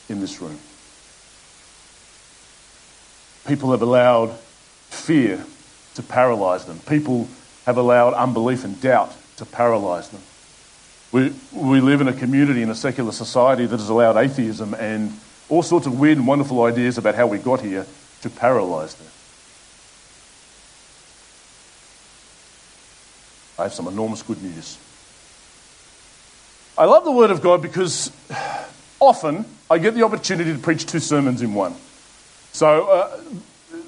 in 0.10 0.20
this 0.20 0.42
room. 0.42 0.60
People 3.48 3.72
have 3.72 3.82
allowed 3.82 4.38
fear 4.90 5.46
to 5.96 6.04
paralyze 6.04 6.66
them. 6.66 6.80
People 6.80 7.30
have 7.70 7.78
allowed 7.78 8.16
unbelief 8.16 8.66
and 8.66 8.82
doubt 8.82 9.16
to 9.38 9.46
paralyse 9.46 10.10
them. 10.10 10.22
We, 11.12 11.32
we 11.54 11.82
live 11.82 12.02
in 12.02 12.08
a 12.08 12.14
community, 12.14 12.64
in 12.64 12.70
a 12.72 12.76
secular 12.76 13.12
society 13.12 13.68
that 13.68 13.80
has 13.80 13.90
allowed 13.90 14.18
atheism 14.18 14.74
and 14.74 15.14
all 15.50 15.62
sorts 15.62 15.86
of 15.86 16.00
weird 16.00 16.18
and 16.18 16.26
wonderful 16.26 16.64
ideas 16.64 16.98
about 16.98 17.14
how 17.14 17.28
we 17.28 17.38
got 17.38 17.62
here 17.62 17.86
to 18.22 18.30
paralyse 18.32 18.96
them. 18.96 19.06
I 23.60 23.64
have 23.64 23.74
some 23.74 23.88
enormous 23.88 24.24
good 24.24 24.42
news. 24.42 24.80
I 26.76 26.86
love 26.86 27.04
the 27.04 27.12
Word 27.12 27.30
of 27.30 27.42
God 27.42 27.62
because 27.62 28.12
often 29.00 29.46
I 29.70 29.78
get 29.78 29.94
the 29.94 30.02
opportunity 30.02 30.54
to 30.54 30.60
preach 30.60 30.88
two 30.88 31.00
sermons 31.00 31.44
in 31.44 31.54
one. 31.54 31.76
So 32.52 32.88
uh, 32.88 33.22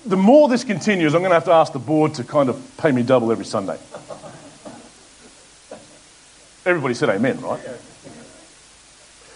the 0.05 0.17
more 0.17 0.49
this 0.49 0.63
continues, 0.63 1.13
I'm 1.13 1.21
going 1.21 1.31
to 1.31 1.35
have 1.35 1.45
to 1.45 1.53
ask 1.53 1.73
the 1.73 1.79
board 1.79 2.15
to 2.15 2.23
kind 2.23 2.49
of 2.49 2.77
pay 2.77 2.91
me 2.91 3.03
double 3.03 3.31
every 3.31 3.45
Sunday. 3.45 3.77
Everybody 6.65 6.93
said 6.93 7.09
amen, 7.09 7.41
right? 7.41 7.59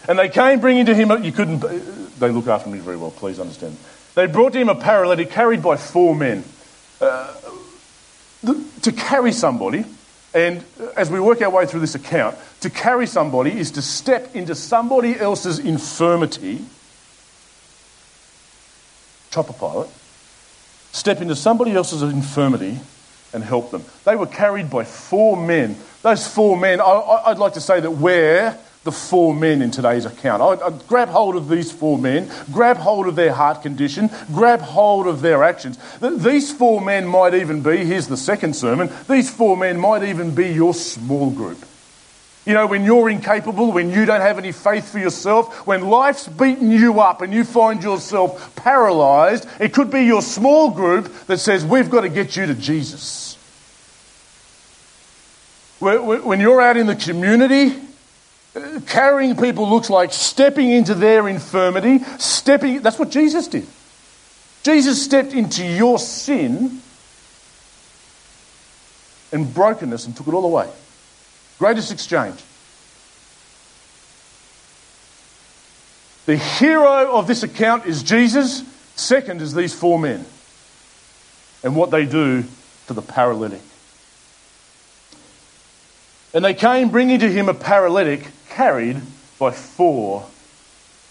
And 0.08 0.20
they 0.20 0.30
came 0.30 0.60
bringing 0.60 0.86
to 0.86 0.94
him, 0.94 1.24
you 1.24 1.32
couldn't, 1.32 1.60
they 2.20 2.30
look 2.30 2.48
after 2.48 2.70
me 2.70 2.78
very 2.80 2.98
well, 2.98 3.12
please 3.12 3.40
understand. 3.40 3.78
They 4.14 4.28
brought 4.28 4.54
to 4.54 4.60
him 4.60 4.70
a 4.70 4.76
paralytic 4.76 5.32
carried 5.32 5.64
by 5.64 5.78
four 5.78 6.16
men. 6.16 6.44
Uh, 7.02 7.34
to 8.84 8.92
carry 8.92 9.32
somebody, 9.32 9.84
and 10.36 10.64
as 10.96 11.10
we 11.10 11.20
work 11.20 11.42
our 11.42 11.50
way 11.50 11.66
through 11.66 11.80
this 11.80 11.96
account, 11.96 12.38
to 12.60 12.70
carry 12.70 13.08
somebody 13.08 13.58
is 13.58 13.72
to 13.72 13.82
step 13.82 14.36
into 14.36 14.54
somebody 14.54 15.20
else's 15.20 15.58
infirmity, 15.58 16.64
chopper 19.32 19.54
pilot, 19.54 19.90
step 20.96 21.22
into 21.22 21.36
somebody 21.36 21.74
else's 21.74 22.02
infirmity 22.02 22.80
and 23.34 23.44
help 23.44 23.70
them. 23.70 23.84
They 24.06 24.16
were 24.16 24.28
carried 24.28 24.70
by 24.70 24.86
four 24.86 25.36
men. 25.36 25.76
Those 26.02 26.26
four 26.26 26.58
men, 26.58 26.80
I, 26.80 27.24
would 27.28 27.38
like 27.38 27.54
to 27.54 27.62
say 27.62 27.82
that 27.82 27.92
we're 27.92 28.58
the 28.86 28.92
four 28.94 29.34
men 29.34 29.62
in 29.62 29.72
today's 29.72 30.06
account. 30.06 30.42
I'd, 30.42 30.62
I'd 30.62 30.88
grab 30.88 31.10
hold 31.10 31.36
of 31.36 31.50
these 31.50 31.70
four 31.70 31.98
men, 31.98 32.32
grab 32.54 32.78
hold 32.78 33.08
of 33.08 33.16
their 33.16 33.34
heart 33.34 33.62
condition, 33.62 34.10
grab 34.34 34.62
hold 34.62 35.08
of 35.08 35.22
their 35.22 35.44
actions. 35.44 35.78
These 36.00 36.54
four 36.54 36.80
men 36.80 37.06
might 37.06 37.34
even 37.34 37.62
be, 37.62 37.78
here's 37.78 38.08
the 38.08 38.16
second 38.16 38.56
sermon, 38.56 38.90
these 39.10 39.30
four 39.30 39.58
men 39.58 39.78
might 39.78 40.04
even 40.04 40.34
be 40.34 40.48
your 40.48 40.74
small 40.74 41.30
group. 41.30 41.58
You 42.46 42.54
know, 42.54 42.68
when 42.68 42.84
you're 42.84 43.10
incapable, 43.10 43.72
when 43.72 43.90
you 43.90 44.06
don't 44.06 44.22
have 44.22 44.38
any 44.38 44.52
faith 44.52 44.92
for 44.92 45.00
yourself, 45.00 45.66
when 45.66 45.82
life's 45.82 46.28
beaten 46.28 46.70
you 46.70 47.00
up 47.00 47.22
and 47.22 47.34
you 47.34 47.44
find 47.44 47.82
yourself 47.82 48.56
paralyzed, 48.56 49.48
it 49.60 49.74
could 49.74 49.90
be 49.90 50.02
your 50.02 50.22
small 50.22 50.70
group 50.70 51.12
that 51.26 51.40
says, 51.40 51.66
We've 51.66 51.90
got 51.90 52.02
to 52.02 52.10
get 52.10 52.36
you 52.36 52.46
to 52.46 52.54
Jesus. 52.54 53.36
When 55.80 56.40
you're 56.40 56.62
out 56.62 56.78
in 56.78 56.86
the 56.88 56.96
community, 56.96 57.76
uh, 58.56 58.80
carrying 58.88 59.36
people 59.36 59.70
looks 59.70 59.90
like 59.90 60.14
stepping 60.14 60.72
into 60.72 60.94
their 60.94 61.28
infirmity, 61.28 62.00
stepping, 62.18 62.82
that's 62.82 62.98
what 62.98 63.10
Jesus 63.10 63.48
did. 63.48 63.68
Jesus 64.64 65.04
stepped 65.04 65.34
into 65.34 65.66
your 65.66 66.00
sin 66.00 66.82
and 69.32 69.54
brokenness 69.54 70.06
and 70.06 70.16
took 70.16 70.28
it 70.28 70.34
all 70.34 70.46
away. 70.46 70.70
Greatest 71.60 71.92
exchange. 71.92 72.40
The 76.26 76.38
hero 76.38 77.12
of 77.14 77.28
this 77.28 77.44
account 77.44 77.86
is 77.86 78.04
Jesus. 78.04 78.64
Second 78.96 79.42
is 79.42 79.54
these 79.54 79.74
four 79.74 80.00
men 80.00 80.26
and 81.64 81.76
what 81.76 81.92
they 81.92 82.06
do 82.06 82.44
to 82.88 82.94
the 82.94 83.02
paralytic. 83.02 83.62
And 86.34 86.44
they 86.44 86.54
came 86.54 86.90
bringing 86.90 87.20
to 87.20 87.32
him 87.32 87.48
a 87.48 87.54
paralytic 87.54 88.28
carried 88.50 89.02
by 89.40 89.52
four 89.52 90.26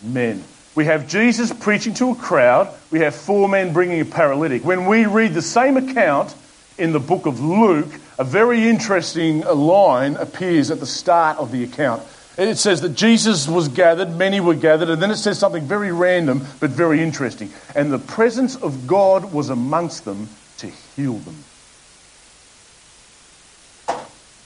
men. 0.03 0.45
We 0.75 0.87
have 0.87 1.09
Jesus 1.09 1.53
preaching 1.53 1.95
to 1.95 2.11
a 2.11 2.15
crowd. 2.15 2.69
We 2.91 3.01
have 3.01 3.15
four 3.15 3.49
men 3.49 3.73
bringing 3.73 4.01
a 4.01 4.05
paralytic. 4.05 4.65
When 4.65 4.87
we 4.87 5.07
read 5.07 5.33
the 5.33 5.43
same 5.43 5.77
account 5.77 6.35
in 6.79 6.93
the 6.93 7.01
book 7.01 7.27
of 7.27 7.41
Luke, 7.41 7.93
a 8.19 8.25
very 8.25 8.69
interesting 8.69 9.45
uh, 9.45 9.55
line 9.55 10.17
appears 10.17 10.71
at 10.71 10.81
the 10.81 10.87
start 10.87 11.39
of 11.39 11.53
the 11.53 11.65
account. 11.65 12.03
It 12.37 12.57
says 12.57 12.81
that 12.81 12.91
Jesus 12.91 13.47
was 13.47 13.69
gathered, 13.69 14.17
many 14.17 14.41
were 14.41 14.55
gathered, 14.55 14.91
and 14.91 15.01
then 15.01 15.13
it 15.13 15.17
says 15.17 15.39
something 15.39 15.65
very 15.65 15.93
random 15.93 16.45
but 16.59 16.71
very 16.71 17.01
interesting. 17.01 17.53
And 17.77 17.93
the 17.93 17.99
presence 17.99 18.57
of 18.57 18.89
God 18.89 19.33
was 19.33 19.51
amongst 19.51 20.05
them 20.05 20.29
to 20.59 20.67
heal 20.67 21.15
them. 21.15 21.45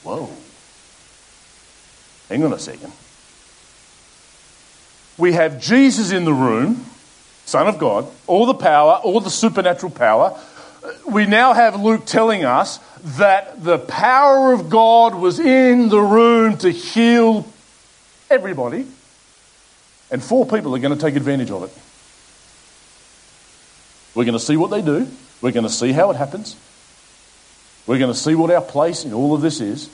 Whoa. 0.03 0.29
Hang 2.29 2.43
on 2.43 2.53
a 2.53 2.59
second. 2.59 2.93
We 5.17 5.33
have 5.33 5.59
Jesus 5.59 6.11
in 6.11 6.25
the 6.25 6.33
room, 6.33 6.85
Son 7.45 7.67
of 7.67 7.79
God, 7.79 8.07
all 8.27 8.45
the 8.45 8.53
power, 8.53 8.93
all 9.03 9.19
the 9.19 9.31
supernatural 9.31 9.91
power. 9.91 10.39
We 11.05 11.25
now 11.25 11.53
have 11.53 11.79
Luke 11.79 12.05
telling 12.05 12.45
us 12.45 12.79
that 13.17 13.63
the 13.63 13.77
power 13.77 14.53
of 14.53 14.69
God 14.69 15.15
was 15.15 15.39
in 15.39 15.89
the 15.89 16.01
room 16.01 16.57
to 16.57 16.69
heal 16.69 17.45
everybody, 18.29 18.85
and 20.11 20.23
four 20.23 20.45
people 20.45 20.75
are 20.75 20.79
going 20.79 20.97
to 20.97 20.99
take 20.99 21.15
advantage 21.15 21.51
of 21.51 21.63
it. 21.63 21.71
We're 24.15 24.25
going 24.25 24.37
to 24.37 24.43
see 24.43 24.57
what 24.57 24.69
they 24.71 24.81
do, 24.81 25.07
we're 25.41 25.51
going 25.51 25.63
to 25.63 25.69
see 25.69 25.91
how 25.91 26.11
it 26.11 26.17
happens, 26.17 26.55
we're 27.87 27.99
going 27.99 28.11
to 28.11 28.17
see 28.17 28.35
what 28.35 28.51
our 28.51 28.61
place 28.61 29.05
in 29.05 29.13
all 29.13 29.33
of 29.33 29.41
this 29.41 29.61
is. 29.61 29.89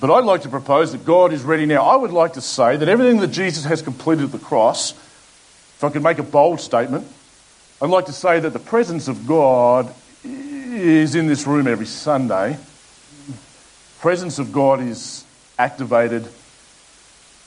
But 0.00 0.12
I'd 0.12 0.24
like 0.24 0.42
to 0.42 0.48
propose 0.48 0.92
that 0.92 1.04
God 1.04 1.32
is 1.32 1.42
ready 1.42 1.66
now. 1.66 1.84
I 1.84 1.96
would 1.96 2.12
like 2.12 2.34
to 2.34 2.40
say 2.40 2.76
that 2.76 2.88
everything 2.88 3.18
that 3.18 3.28
Jesus 3.28 3.64
has 3.64 3.82
completed 3.82 4.26
at 4.26 4.32
the 4.32 4.38
cross, 4.38 4.94
if 5.78 5.84
I 5.84 5.90
could 5.90 6.02
make 6.02 6.18
a 6.18 6.24
bold 6.24 6.60
statement, 6.60 7.06
I'd 7.80 7.88
like 7.88 8.06
to 8.06 8.12
say 8.12 8.40
that 8.40 8.52
the 8.52 8.58
presence 8.58 9.06
of 9.06 9.28
God 9.28 9.94
is 10.24 11.14
in 11.14 11.28
this 11.28 11.46
room 11.46 11.68
every 11.68 11.86
Sunday. 11.86 12.58
Presence 14.00 14.40
of 14.40 14.50
God 14.50 14.80
is 14.80 15.24
activated. 15.56 16.26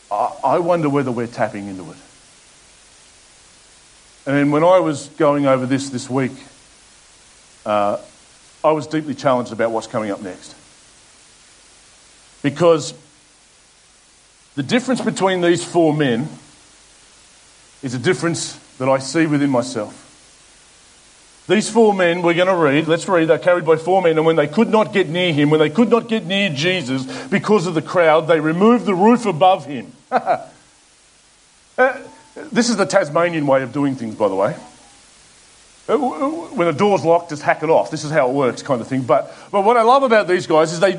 I 0.10 0.60
wonder 0.60 0.88
whether 0.88 1.12
we're 1.12 1.28
tapping 1.28 1.68
into 1.68 1.92
it. 1.92 1.98
And 4.26 4.54
when 4.54 4.64
I 4.64 4.80
was 4.80 5.08
going 5.18 5.46
over 5.46 5.66
this 5.66 5.90
this 5.90 6.10
week, 6.10 6.32
uh, 7.66 7.98
I 8.64 8.72
was 8.72 8.88
deeply 8.88 9.14
challenged 9.14 9.52
about 9.52 9.72
what's 9.72 9.88
coming 9.88 10.10
up 10.10 10.22
next. 10.22 10.56
Because 12.42 12.94
the 14.56 14.64
difference 14.64 15.02
between 15.02 15.42
these 15.42 15.66
four 15.66 15.94
men 15.94 16.30
is 17.84 17.94
a 17.94 18.00
difference 18.00 18.54
that 18.78 18.90
I 18.90 19.00
see 19.00 19.26
within 19.26 19.50
myself. 19.50 20.08
These 21.48 21.70
four 21.70 21.94
men, 21.94 22.22
we're 22.22 22.34
going 22.34 22.48
to 22.48 22.56
read, 22.56 22.88
let's 22.88 23.08
read, 23.08 23.28
they're 23.28 23.40
carried 23.40 23.66
by 23.66 23.76
four 23.76 24.02
men, 24.02 24.18
and 24.18 24.26
when 24.26 24.36
they 24.36 24.48
could 24.48 24.70
not 24.70 24.94
get 24.94 25.10
near 25.10 25.34
him, 25.34 25.50
when 25.50 25.60
they 25.60 25.70
could 25.70 25.90
not 25.90 26.08
get 26.08 26.26
near 26.26 26.50
Jesus 26.50 27.06
because 27.28 27.68
of 27.68 27.74
the 27.74 27.82
crowd, 27.82 28.28
they 28.28 28.40
removed 28.40 28.86
the 28.86 28.94
roof 28.94 29.26
above 29.26 29.66
him. 29.66 29.92
uh, 30.12 30.48
this 32.52 32.70
is 32.70 32.78
the 32.78 32.86
Tasmanian 32.86 33.48
way 33.48 33.64
of 33.64 33.74
doing 33.74 33.96
things, 33.96 34.16
by 34.16 34.30
the 34.30 34.36
way. 34.36 34.56
Uh, 35.90 35.98
when 35.98 36.68
a 36.68 36.74
door's 36.74 37.04
locked, 37.04 37.32
just 37.32 37.42
hack 37.42 37.64
it 37.64 37.70
off. 37.70 37.92
This 37.92 38.04
is 38.04 38.12
how 38.12 38.30
it 38.30 38.34
works, 38.34 38.62
kind 38.62 38.80
of 38.80 38.88
thing. 38.88 39.02
But, 39.02 39.36
but 39.52 39.66
what 39.66 39.78
I 39.78 39.82
love 39.82 40.04
about 40.04 40.28
these 40.28 40.48
guys 40.48 40.72
is 40.72 40.80
they, 40.80 40.94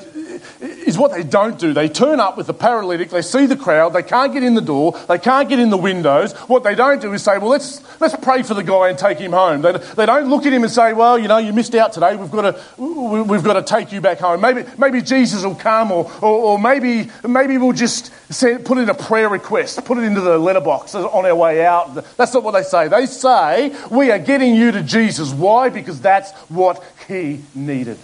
is 0.83 0.99
what 0.99 1.13
they 1.13 1.23
don't 1.23 1.59
do. 1.59 1.73
They 1.73 1.89
turn 1.89 2.21
up 2.21 2.37
with 2.37 2.47
the 2.47 2.55
paralytic, 2.55 3.11
they 3.11 3.23
see 3.23 3.47
the 3.47 3.57
crowd, 3.57 3.93
they 3.93 4.03
can't 4.03 4.33
get 4.33 4.43
in 4.43 4.55
the 4.55 4.61
door, 4.61 4.99
they 5.09 5.19
can't 5.19 5.49
get 5.49 5.59
in 5.59 5.71
the 5.71 5.77
windows. 5.77 6.33
What 6.49 6.65
they 6.65 6.75
don't 6.75 7.01
do 7.01 7.13
is 7.13 7.23
say, 7.23 7.39
well, 7.39 7.51
let's, 7.51 7.83
let's 8.01 8.17
pray 8.17 8.43
for 8.43 8.55
the 8.55 8.63
guy 8.63 8.89
and 8.89 8.99
take 8.99 9.19
him 9.19 9.33
home. 9.33 9.63
They, 9.63 9.73
they 9.73 10.07
don't 10.07 10.29
look 10.29 10.47
at 10.47 10.53
him 10.53 10.63
and 10.63 10.73
say, 10.73 10.93
well, 10.93 11.19
you 11.19 11.29
know, 11.29 11.39
you 11.39 11.53
missed 11.53 11.75
out 11.75 11.93
today, 11.93 12.17
we've 12.17 12.31
got 12.31 12.55
to, 12.55 12.83
we've 13.23 13.45
got 13.45 13.55
to 13.55 13.63
take 13.63 13.93
you 13.93 14.01
back 14.01 14.19
home. 14.19 14.41
Maybe, 14.41 14.65
maybe 14.79 15.03
Jesus 15.03 15.45
will 15.45 15.55
come, 15.55 15.93
or, 15.93 16.11
or, 16.21 16.53
or 16.53 16.59
maybe, 16.59 17.11
maybe 17.27 17.59
we'll 17.59 17.73
just 17.73 18.13
send, 18.33 18.65
put 18.65 18.79
in 18.79 18.89
a 18.89 18.95
prayer 18.95 19.29
request, 19.29 19.85
put 19.85 19.99
it 19.99 20.05
into 20.05 20.21
the 20.21 20.39
letterbox 20.39 20.95
on 20.95 21.27
our 21.27 21.35
way 21.35 21.65
out. 21.65 21.95
That's 22.17 22.35
not 22.35 22.43
what 22.43 22.53
they 22.53 22.63
say. 22.63 22.89
They 22.89 23.07
say, 23.07 23.77
we 23.91 24.11
are 24.11 24.19
getting 24.19 24.55
you 24.55 24.73
to 24.73 24.83
Jesus. 24.83 25.33
Why? 25.33 25.69
Because 25.69 26.01
that's 26.01 26.33
what 26.49 26.83
he 27.09 27.41
needed. 27.55 27.99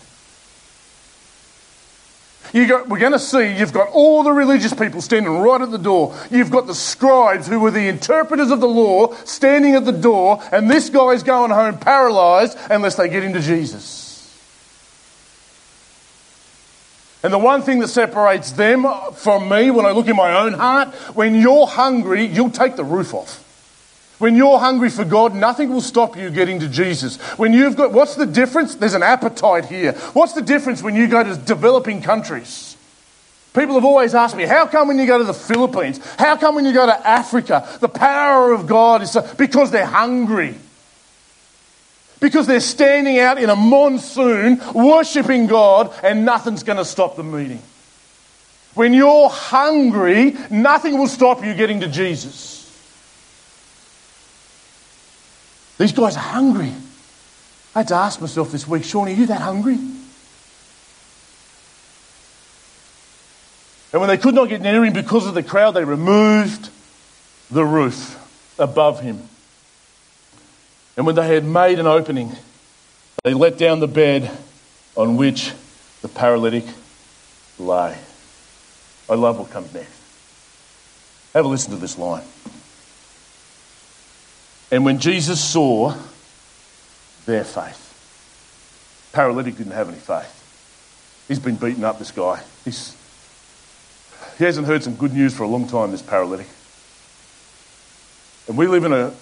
Got, 2.52 2.88
we're 2.88 2.98
going 2.98 3.12
to 3.12 3.18
see 3.18 3.56
you've 3.56 3.72
got 3.72 3.88
all 3.88 4.22
the 4.22 4.32
religious 4.32 4.72
people 4.72 5.00
standing 5.00 5.38
right 5.38 5.60
at 5.60 5.70
the 5.70 5.78
door. 5.78 6.16
You've 6.30 6.50
got 6.50 6.66
the 6.66 6.74
scribes 6.74 7.46
who 7.46 7.60
were 7.60 7.70
the 7.70 7.88
interpreters 7.88 8.50
of 8.50 8.60
the 8.60 8.68
law 8.68 9.14
standing 9.24 9.74
at 9.74 9.84
the 9.84 9.92
door, 9.92 10.42
and 10.52 10.70
this 10.70 10.90
guy's 10.90 11.22
going 11.22 11.50
home 11.50 11.78
paralyzed 11.78 12.56
unless 12.70 12.96
they 12.96 13.08
get 13.08 13.22
into 13.22 13.40
Jesus. 13.40 14.06
And 17.22 17.32
the 17.32 17.38
one 17.38 17.62
thing 17.62 17.80
that 17.80 17.88
separates 17.88 18.52
them 18.52 18.86
from 19.14 19.48
me 19.48 19.70
when 19.70 19.84
I 19.86 19.90
look 19.90 20.06
in 20.06 20.16
my 20.16 20.38
own 20.40 20.52
heart, 20.52 20.94
when 21.14 21.34
you're 21.34 21.66
hungry, 21.66 22.24
you'll 22.24 22.50
take 22.50 22.76
the 22.76 22.84
roof 22.84 23.12
off. 23.12 23.44
When 24.18 24.34
you're 24.34 24.58
hungry 24.58 24.90
for 24.90 25.04
God, 25.04 25.34
nothing 25.34 25.70
will 25.70 25.80
stop 25.80 26.16
you 26.16 26.30
getting 26.30 26.58
to 26.60 26.68
Jesus. 26.68 27.16
When 27.38 27.52
you've 27.52 27.76
got, 27.76 27.92
what's 27.92 28.16
the 28.16 28.26
difference? 28.26 28.74
There's 28.74 28.94
an 28.94 29.02
appetite 29.04 29.66
here. 29.66 29.92
What's 30.12 30.32
the 30.32 30.42
difference 30.42 30.82
when 30.82 30.96
you 30.96 31.06
go 31.06 31.22
to 31.22 31.36
developing 31.36 32.02
countries? 32.02 32.76
People 33.54 33.76
have 33.76 33.84
always 33.84 34.14
asked 34.14 34.36
me, 34.36 34.44
how 34.44 34.66
come 34.66 34.88
when 34.88 34.98
you 34.98 35.06
go 35.06 35.18
to 35.18 35.24
the 35.24 35.32
Philippines? 35.32 36.00
How 36.18 36.36
come 36.36 36.56
when 36.56 36.64
you 36.64 36.72
go 36.72 36.86
to 36.86 37.08
Africa? 37.08 37.68
The 37.80 37.88
power 37.88 38.52
of 38.52 38.66
God 38.66 39.02
is 39.02 39.12
so, 39.12 39.26
because 39.38 39.70
they're 39.70 39.86
hungry. 39.86 40.56
Because 42.20 42.48
they're 42.48 42.58
standing 42.58 43.20
out 43.20 43.40
in 43.40 43.48
a 43.48 43.56
monsoon, 43.56 44.60
worshipping 44.74 45.46
God, 45.46 45.94
and 46.02 46.24
nothing's 46.24 46.64
going 46.64 46.78
to 46.78 46.84
stop 46.84 47.14
the 47.14 47.22
meeting. 47.22 47.62
When 48.74 48.92
you're 48.92 49.28
hungry, 49.28 50.36
nothing 50.50 50.98
will 50.98 51.06
stop 51.06 51.44
you 51.44 51.54
getting 51.54 51.80
to 51.80 51.88
Jesus. 51.88 52.57
These 55.78 55.92
guys 55.92 56.16
are 56.16 56.20
hungry. 56.20 56.72
I 57.74 57.80
had 57.80 57.88
to 57.88 57.94
ask 57.94 58.20
myself 58.20 58.50
this 58.50 58.66
week, 58.66 58.84
Sean, 58.84 59.08
are 59.08 59.12
you 59.12 59.26
that 59.26 59.40
hungry? 59.40 59.78
And 63.92 64.00
when 64.00 64.08
they 64.08 64.18
could 64.18 64.34
not 64.34 64.48
get 64.48 64.60
near 64.60 64.84
him 64.84 64.92
because 64.92 65.26
of 65.26 65.34
the 65.34 65.42
crowd, 65.42 65.72
they 65.72 65.84
removed 65.84 66.70
the 67.50 67.64
roof 67.64 68.18
above 68.58 69.00
him. 69.00 69.22
And 70.96 71.06
when 71.06 71.14
they 71.14 71.26
had 71.26 71.44
made 71.44 71.78
an 71.78 71.86
opening, 71.86 72.32
they 73.22 73.32
let 73.32 73.56
down 73.56 73.80
the 73.80 73.88
bed 73.88 74.30
on 74.96 75.16
which 75.16 75.52
the 76.02 76.08
paralytic 76.08 76.64
lay. 77.58 77.96
I 79.08 79.14
love 79.14 79.38
what 79.38 79.50
comes 79.50 79.72
next. 79.72 79.98
Have 81.34 81.44
a 81.44 81.48
listen 81.48 81.70
to 81.70 81.76
this 81.76 81.96
line. 81.96 82.24
And 84.70 84.84
when 84.84 84.98
Jesus 84.98 85.42
saw 85.42 85.94
their 87.24 87.44
faith, 87.44 89.10
paralytic 89.12 89.56
didn't 89.56 89.72
have 89.72 89.88
any 89.88 89.98
faith. 89.98 90.34
He's 91.26 91.38
been 91.38 91.56
beaten 91.56 91.84
up, 91.84 91.98
this 91.98 92.10
guy. 92.10 92.42
He's, 92.64 92.96
he 94.36 94.44
hasn't 94.44 94.66
heard 94.66 94.82
some 94.82 94.94
good 94.94 95.12
news 95.12 95.34
for 95.34 95.42
a 95.42 95.48
long 95.48 95.66
time, 95.66 95.90
this 95.90 96.02
paralytic. 96.02 96.48
And 98.46 98.56
we 98.56 98.66
live 98.66 98.84
in 98.84 98.92
a 98.92 99.12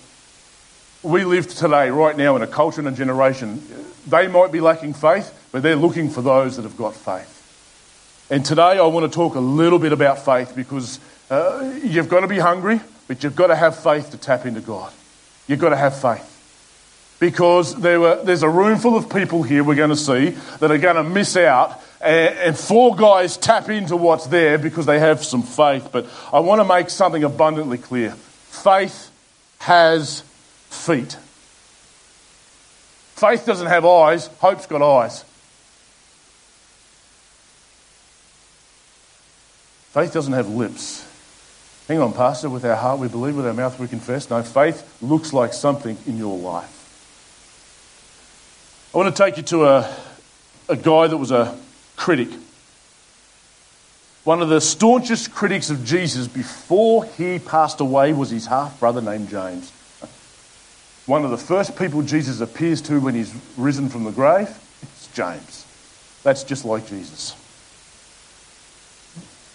we 1.02 1.24
live 1.24 1.46
today, 1.46 1.90
right 1.90 2.16
now, 2.16 2.34
in 2.34 2.42
a 2.42 2.46
culture 2.46 2.80
and 2.80 2.88
a 2.88 2.92
generation. 2.92 3.62
They 4.08 4.26
might 4.26 4.50
be 4.50 4.60
lacking 4.60 4.94
faith, 4.94 5.48
but 5.52 5.62
they're 5.62 5.76
looking 5.76 6.10
for 6.10 6.20
those 6.20 6.56
that 6.56 6.62
have 6.62 6.76
got 6.76 6.94
faith. 6.94 7.32
And 8.28 8.44
today 8.44 8.78
I 8.78 8.82
want 8.86 9.10
to 9.10 9.14
talk 9.14 9.36
a 9.36 9.40
little 9.40 9.78
bit 9.78 9.92
about 9.92 10.24
faith 10.24 10.54
because 10.56 10.98
uh, 11.30 11.78
you've 11.84 12.08
got 12.08 12.20
to 12.20 12.26
be 12.26 12.38
hungry, 12.38 12.80
but 13.06 13.22
you've 13.22 13.36
got 13.36 13.48
to 13.48 13.56
have 13.56 13.78
faith 13.78 14.10
to 14.10 14.18
tap 14.18 14.46
into 14.46 14.60
God. 14.60 14.92
You've 15.46 15.60
got 15.60 15.70
to 15.70 15.76
have 15.76 16.00
faith. 16.00 16.32
Because 17.18 17.74
there 17.76 17.98
were, 18.00 18.22
there's 18.22 18.42
a 18.42 18.48
room 18.48 18.78
full 18.78 18.96
of 18.96 19.08
people 19.08 19.42
here 19.42 19.64
we're 19.64 19.74
going 19.74 19.90
to 19.90 19.96
see 19.96 20.30
that 20.58 20.70
are 20.70 20.78
going 20.78 20.96
to 20.96 21.04
miss 21.04 21.36
out, 21.36 21.80
and, 22.00 22.36
and 22.38 22.58
four 22.58 22.94
guys 22.94 23.38
tap 23.38 23.70
into 23.70 23.96
what's 23.96 24.26
there 24.26 24.58
because 24.58 24.84
they 24.84 24.98
have 24.98 25.24
some 25.24 25.42
faith. 25.42 25.88
But 25.92 26.06
I 26.32 26.40
want 26.40 26.60
to 26.60 26.64
make 26.64 26.90
something 26.90 27.24
abundantly 27.24 27.78
clear 27.78 28.10
faith 28.10 29.10
has 29.60 30.20
feet. 30.68 31.16
Faith 33.14 33.46
doesn't 33.46 33.68
have 33.68 33.86
eyes, 33.86 34.26
hope's 34.40 34.66
got 34.66 34.82
eyes. 34.82 35.24
Faith 39.92 40.12
doesn't 40.12 40.34
have 40.34 40.50
lips. 40.50 41.06
Hang 41.88 42.00
on, 42.00 42.12
Pastor, 42.12 42.50
with 42.50 42.64
our 42.64 42.74
heart 42.74 42.98
we 42.98 43.06
believe, 43.06 43.36
with 43.36 43.46
our 43.46 43.54
mouth 43.54 43.78
we 43.78 43.86
confess. 43.86 44.28
No, 44.28 44.42
faith 44.42 45.00
looks 45.00 45.32
like 45.32 45.52
something 45.52 45.96
in 46.06 46.18
your 46.18 46.36
life. 46.36 46.72
I 48.92 48.98
want 48.98 49.14
to 49.14 49.22
take 49.22 49.36
you 49.36 49.44
to 49.44 49.66
a, 49.66 49.96
a 50.68 50.76
guy 50.76 51.06
that 51.06 51.16
was 51.16 51.30
a 51.30 51.56
critic. 51.94 52.28
One 54.24 54.42
of 54.42 54.48
the 54.48 54.60
staunchest 54.60 55.32
critics 55.32 55.70
of 55.70 55.84
Jesus 55.84 56.26
before 56.26 57.04
he 57.04 57.38
passed 57.38 57.78
away 57.78 58.12
was 58.12 58.30
his 58.30 58.46
half 58.46 58.80
brother 58.80 59.00
named 59.00 59.28
James. 59.28 59.70
One 61.06 61.24
of 61.24 61.30
the 61.30 61.36
first 61.36 61.76
people 61.78 62.02
Jesus 62.02 62.40
appears 62.40 62.82
to 62.82 62.98
when 62.98 63.14
he's 63.14 63.32
risen 63.56 63.88
from 63.88 64.02
the 64.02 64.10
grave 64.10 64.48
is 64.48 65.08
James. 65.14 65.64
That's 66.24 66.42
just 66.42 66.64
like 66.64 66.88
Jesus. 66.88 67.36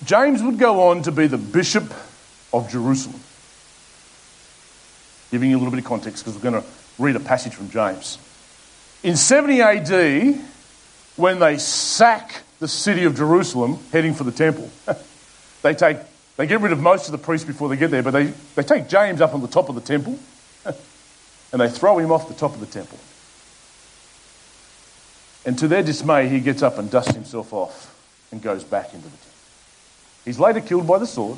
James 0.05 0.41
would 0.41 0.57
go 0.57 0.87
on 0.87 1.01
to 1.03 1.11
be 1.11 1.27
the 1.27 1.37
bishop 1.37 1.93
of 2.53 2.69
Jerusalem. 2.69 3.19
Giving 5.31 5.49
you 5.49 5.57
a 5.57 5.59
little 5.59 5.71
bit 5.71 5.79
of 5.79 5.85
context 5.85 6.23
because 6.23 6.35
we're 6.35 6.51
going 6.51 6.61
to 6.61 6.69
read 6.99 7.15
a 7.15 7.19
passage 7.19 7.53
from 7.53 7.69
James. 7.69 8.17
In 9.03 9.15
70 9.15 9.61
AD, 9.61 10.41
when 11.15 11.39
they 11.39 11.57
sack 11.57 12.43
the 12.59 12.67
city 12.67 13.05
of 13.05 13.15
Jerusalem 13.15 13.79
heading 13.91 14.13
for 14.13 14.23
the 14.23 14.31
temple, 14.31 14.69
they, 15.61 15.73
take, 15.73 15.97
they 16.37 16.45
get 16.45 16.61
rid 16.61 16.71
of 16.71 16.79
most 16.79 17.07
of 17.07 17.11
the 17.11 17.17
priests 17.17 17.45
before 17.45 17.69
they 17.69 17.77
get 17.77 17.91
there, 17.91 18.03
but 18.03 18.11
they, 18.11 18.25
they 18.55 18.63
take 18.63 18.87
James 18.87 19.21
up 19.21 19.33
on 19.33 19.41
the 19.41 19.47
top 19.47 19.69
of 19.69 19.75
the 19.75 19.81
temple 19.81 20.19
and 20.65 21.61
they 21.61 21.69
throw 21.69 21.97
him 21.97 22.11
off 22.11 22.27
the 22.27 22.33
top 22.33 22.53
of 22.53 22.59
the 22.59 22.65
temple. 22.65 22.99
And 25.45 25.57
to 25.57 25.67
their 25.67 25.81
dismay, 25.81 26.27
he 26.29 26.39
gets 26.39 26.61
up 26.61 26.77
and 26.77 26.91
dusts 26.91 27.15
himself 27.15 27.51
off 27.53 27.95
and 28.31 28.41
goes 28.41 28.63
back 28.63 28.93
into 28.93 29.05
the 29.05 29.09
temple. 29.09 29.27
He's 30.25 30.39
later 30.39 30.61
killed 30.61 30.85
by 30.85 30.99
the 30.99 31.07
sword. 31.07 31.37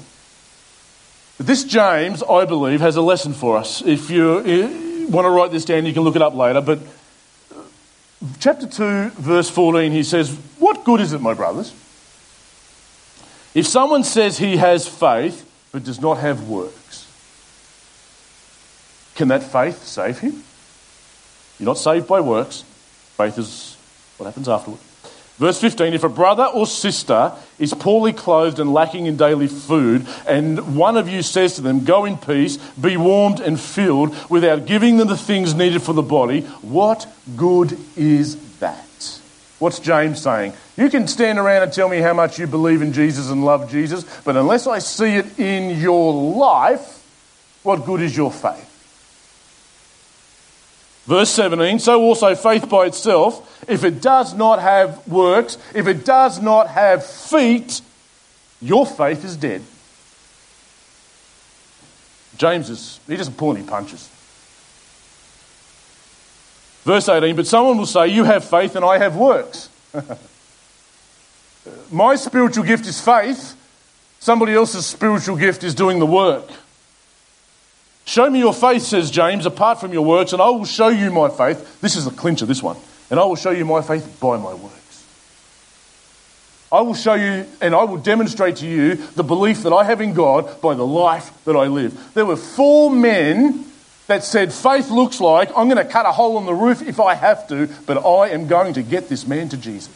This 1.40 1.64
James, 1.64 2.22
I 2.24 2.46
believe, 2.46 2.80
has 2.82 2.96
a 2.96 3.02
lesson 3.02 3.34
for 3.34 3.58
us. 3.58 3.82
If 3.82 4.10
you 4.10 5.08
want 5.10 5.26
to 5.26 5.30
write 5.30 5.52
this 5.52 5.66
down, 5.66 5.86
you 5.86 5.94
can 5.94 6.04
look 6.04 6.16
it 6.16 6.22
up 6.22 6.36
later. 6.36 6.62
But 6.62 6.80
uh, 7.56 7.62
chapter 8.40 8.68
2, 8.68 9.10
verse 9.10 9.50
14, 9.50 9.92
he 9.92 10.04
says, 10.04 10.36
What 10.60 10.84
good 10.84 11.02
is 11.02 11.12
it, 11.14 11.22
my 11.22 11.34
brothers? 11.34 11.74
If 13.54 13.68
someone 13.68 14.04
says 14.04 14.38
he 14.38 14.58
has 14.58 14.88
faith 14.88 15.50
but 15.72 15.84
does 15.84 16.00
not 16.00 16.20
have 16.20 16.48
works, 16.48 17.08
can 19.16 19.28
that 19.28 19.44
faith 19.44 19.84
save 19.84 20.20
him? 20.20 20.44
You're 21.60 21.68
not 21.68 21.78
saved 21.78 22.08
by 22.08 22.20
works. 22.20 22.64
Faith 23.18 23.38
is 23.38 23.78
what 24.18 24.26
happens 24.26 24.50
afterward. 24.50 24.80
Verse 25.38 25.60
15 25.60 25.94
If 25.94 26.04
a 26.04 26.10
brother 26.10 26.46
or 26.46 26.68
sister 26.68 27.32
is 27.60 27.74
poorly 27.74 28.14
clothed 28.14 28.60
and 28.60 28.74
lacking 28.74 29.08
in 29.08 29.18
daily 29.18 29.48
food, 29.48 30.06
and 30.28 30.76
one 30.76 30.98
of 30.98 31.10
you 31.10 31.22
says 31.22 31.56
to 31.56 31.62
them, 31.62 31.84
Go 31.84 32.06
in 32.06 32.18
peace, 32.18 32.58
be 32.80 32.98
warmed 32.98 33.40
and 33.40 33.60
filled, 33.60 34.16
without 34.30 34.66
giving 34.66 34.98
them 34.98 35.08
the 35.08 35.18
things 35.18 35.54
needed 35.54 35.82
for 35.82 35.94
the 35.94 36.02
body, 36.02 36.42
what 36.62 37.08
good 37.36 37.78
is 37.96 38.38
that? 38.60 39.20
What's 39.60 39.80
James 39.80 40.22
saying? 40.22 40.54
You 40.76 40.90
can 40.90 41.08
stand 41.08 41.40
around 41.40 41.64
and 41.64 41.72
tell 41.74 41.88
me 41.88 42.00
how 42.00 42.14
much 42.14 42.38
you 42.38 42.48
believe 42.48 42.82
in 42.82 42.94
Jesus 42.94 43.30
and 43.30 43.46
love 43.46 43.72
Jesus, 43.72 44.04
but 44.24 44.36
unless 44.36 44.68
I 44.68 44.80
see 44.80 45.16
it 45.16 45.40
in 45.40 45.80
your 45.80 46.14
life, 46.14 47.00
what 47.64 47.86
good 47.86 48.02
is 48.02 48.16
your 48.16 48.32
faith? 48.32 48.73
Verse 51.06 51.30
17, 51.32 51.80
so 51.80 52.02
also 52.02 52.34
faith 52.34 52.70
by 52.70 52.86
itself, 52.86 53.66
if 53.68 53.84
it 53.84 54.02
does 54.02 54.34
not 54.34 54.62
have 54.62 55.06
works, 55.06 55.58
if 55.76 55.88
it 55.88 56.06
does 56.06 56.42
not 56.42 56.70
have 56.70 57.06
feet, 57.06 57.82
your 58.62 58.86
faith 58.86 59.26
is 59.26 59.36
dead. 59.36 59.62
James 62.38 62.70
is, 62.70 63.02
he 63.06 63.18
doesn't 63.18 63.36
pull 63.36 63.56
any 63.56 63.66
punches. 63.66 64.10
Verse 66.84 67.08
18, 67.10 67.36
but 67.36 67.48
someone 67.48 67.78
will 67.78 67.86
say, 67.86 68.08
You 68.08 68.24
have 68.24 68.46
faith 68.46 68.76
and 68.76 68.86
I 68.86 68.98
have 68.98 69.18
works. 69.18 69.70
My 71.92 72.16
spiritual 72.16 72.64
gift 72.64 72.86
is 72.88 73.00
faith, 73.02 73.56
somebody 74.20 74.54
else's 74.54 74.86
spiritual 74.86 75.36
gift 75.36 75.64
is 75.64 75.76
doing 75.76 76.00
the 76.00 76.06
work. 76.06 76.50
Show 78.06 78.30
me 78.30 78.40
your 78.40 78.54
faith, 78.54 78.84
says 78.84 79.12
James, 79.12 79.46
apart 79.46 79.80
from 79.80 79.94
your 79.94 80.04
works, 80.04 80.34
and 80.34 80.42
I 80.42 80.50
will 80.50 80.66
show 80.66 80.90
you 80.90 81.12
my 81.12 81.30
faith. 81.30 81.80
This 81.82 81.96
is 81.96 82.06
the 82.06 82.12
clincher, 82.12 82.46
this 82.46 82.62
one. 82.62 82.78
And 83.10 83.20
I 83.20 83.26
will 83.26 83.36
show 83.36 83.52
you 83.52 83.66
my 83.66 83.82
faith 83.82 84.20
by 84.20 84.38
my 84.38 84.54
works. 84.54 85.06
I 86.72 86.82
will 86.82 86.96
show 86.96 87.14
you 87.14 87.46
and 87.62 87.76
I 87.76 87.84
will 87.84 87.98
demonstrate 87.98 88.58
to 88.58 88.68
you 88.68 88.96
the 88.96 89.24
belief 89.24 89.62
that 89.62 89.72
I 89.72 89.84
have 89.84 90.02
in 90.02 90.16
God 90.16 90.60
by 90.60 90.74
the 90.74 90.86
life 90.86 91.32
that 91.46 91.56
I 91.56 91.68
live. 91.68 92.14
There 92.16 92.26
were 92.26 92.36
four 92.36 92.90
men 92.90 93.66
that 94.08 94.24
said, 94.24 94.52
Faith 94.52 94.90
looks 94.90 95.22
like 95.22 95.50
I'm 95.56 95.70
going 95.70 95.78
to 95.78 95.86
cut 95.86 96.08
a 96.08 96.12
hole 96.12 96.40
in 96.40 96.48
the 96.48 96.54
roof 96.54 96.82
if 96.82 97.00
I 97.00 97.14
have 97.14 97.48
to, 97.50 97.70
but 97.86 98.04
I 98.04 98.30
am 98.30 98.48
going 98.48 98.74
to 98.74 98.82
get 98.82 99.08
this 99.08 99.28
man 99.28 99.50
to 99.50 99.58
Jesus. 99.58 99.94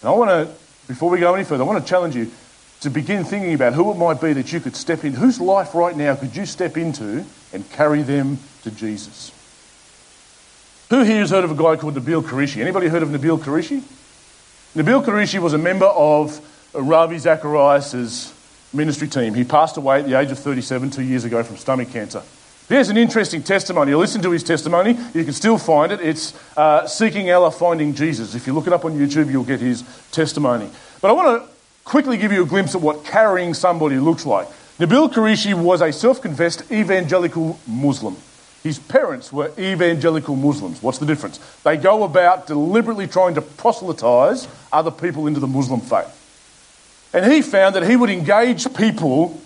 And 0.00 0.08
I 0.08 0.12
want 0.12 0.30
to, 0.30 0.54
before 0.86 1.10
we 1.10 1.18
go 1.18 1.34
any 1.34 1.44
further, 1.44 1.64
I 1.64 1.66
want 1.66 1.84
to 1.84 1.88
challenge 1.88 2.16
you 2.16 2.30
to 2.80 2.90
begin 2.90 3.24
thinking 3.24 3.54
about 3.54 3.72
who 3.74 3.90
it 3.90 3.96
might 3.96 4.20
be 4.20 4.32
that 4.32 4.52
you 4.52 4.60
could 4.60 4.76
step 4.76 5.04
in, 5.04 5.14
whose 5.14 5.40
life 5.40 5.74
right 5.74 5.96
now 5.96 6.14
could 6.14 6.34
you 6.36 6.46
step 6.46 6.76
into 6.76 7.24
and 7.52 7.68
carry 7.72 8.02
them 8.02 8.38
to 8.62 8.70
Jesus? 8.70 9.32
Who 10.90 11.02
here 11.02 11.18
has 11.18 11.30
heard 11.30 11.44
of 11.44 11.50
a 11.50 11.54
guy 11.54 11.76
called 11.76 11.94
Nabil 11.94 12.22
Qureshi? 12.22 12.60
Anybody 12.60 12.88
heard 12.88 13.02
of 13.02 13.10
Nabil 13.10 13.38
Qureshi? 13.38 13.82
Nabil 14.74 15.04
Qureshi 15.04 15.38
was 15.38 15.52
a 15.54 15.58
member 15.58 15.86
of 15.86 16.40
Ravi 16.72 17.18
Zacharias' 17.18 18.32
ministry 18.72 19.08
team. 19.08 19.34
He 19.34 19.44
passed 19.44 19.76
away 19.76 20.00
at 20.00 20.06
the 20.06 20.18
age 20.18 20.30
of 20.30 20.38
37 20.38 20.90
two 20.90 21.02
years 21.02 21.24
ago 21.24 21.42
from 21.42 21.56
stomach 21.56 21.90
cancer. 21.90 22.22
There's 22.68 22.90
an 22.90 22.98
interesting 22.98 23.42
testimony. 23.42 23.94
Listen 23.94 24.20
to 24.22 24.30
his 24.30 24.42
testimony, 24.42 24.90
you 25.14 25.24
can 25.24 25.32
still 25.32 25.56
find 25.56 25.90
it. 25.90 26.00
It's 26.00 26.34
uh, 26.56 26.86
Seeking 26.86 27.30
Allah, 27.30 27.50
Finding 27.50 27.94
Jesus. 27.94 28.34
If 28.34 28.46
you 28.46 28.52
look 28.52 28.66
it 28.66 28.74
up 28.74 28.84
on 28.84 28.92
YouTube, 28.92 29.30
you'll 29.30 29.44
get 29.44 29.60
his 29.60 29.82
testimony. 30.12 30.70
But 31.00 31.08
I 31.08 31.12
want 31.12 31.42
to 31.42 31.57
quickly 31.88 32.18
give 32.18 32.32
you 32.32 32.42
a 32.42 32.46
glimpse 32.46 32.74
of 32.74 32.82
what 32.82 33.02
carrying 33.02 33.54
somebody 33.54 33.96
looks 33.96 34.26
like. 34.26 34.46
Nabil 34.78 35.10
Qureshi 35.10 35.54
was 35.54 35.80
a 35.80 35.90
self 35.90 36.20
confessed 36.20 36.70
evangelical 36.70 37.58
Muslim. 37.66 38.14
His 38.62 38.78
parents 38.78 39.32
were 39.32 39.52
evangelical 39.58 40.36
Muslims. 40.36 40.82
What's 40.82 40.98
the 40.98 41.06
difference? 41.06 41.38
They 41.64 41.78
go 41.78 42.02
about 42.04 42.46
deliberately 42.46 43.06
trying 43.06 43.36
to 43.36 43.40
proselytize 43.40 44.46
other 44.70 44.90
people 44.90 45.26
into 45.26 45.40
the 45.40 45.46
Muslim 45.46 45.80
faith. 45.80 46.14
And 47.14 47.32
he 47.32 47.40
found 47.40 47.74
that 47.74 47.88
he 47.88 47.96
would 47.96 48.10
engage 48.10 48.72
people, 48.74 49.40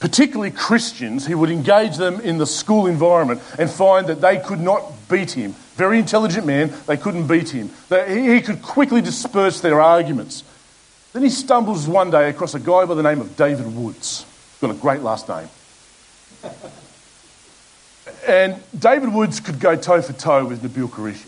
particularly 0.00 0.50
Christians, 0.50 1.26
he 1.26 1.34
would 1.34 1.50
engage 1.50 1.96
them 1.96 2.20
in 2.20 2.36
the 2.36 2.46
school 2.46 2.86
environment 2.86 3.40
and 3.58 3.70
find 3.70 4.08
that 4.08 4.20
they 4.20 4.38
could 4.40 4.60
not 4.60 5.08
beat 5.08 5.30
him. 5.30 5.52
Very 5.76 5.98
intelligent 5.98 6.44
man, 6.44 6.70
they 6.86 6.98
couldn't 6.98 7.28
beat 7.28 7.48
him. 7.48 7.70
He 7.88 8.42
could 8.42 8.60
quickly 8.60 9.00
disperse 9.00 9.62
their 9.62 9.80
arguments. 9.80 10.44
Then 11.18 11.24
he 11.24 11.30
stumbles 11.30 11.88
one 11.88 12.12
day 12.12 12.30
across 12.30 12.54
a 12.54 12.60
guy 12.60 12.84
by 12.84 12.94
the 12.94 13.02
name 13.02 13.20
of 13.20 13.36
David 13.36 13.74
Woods. 13.74 14.24
Got 14.60 14.70
a 14.70 14.74
great 14.74 15.00
last 15.00 15.28
name. 15.28 15.48
and 18.28 18.62
David 18.78 19.12
Woods 19.12 19.40
could 19.40 19.58
go 19.58 19.74
toe 19.74 20.00
for 20.00 20.12
toe 20.12 20.44
with 20.44 20.62
Nabil 20.62 20.88
Qureshi. 20.88 21.26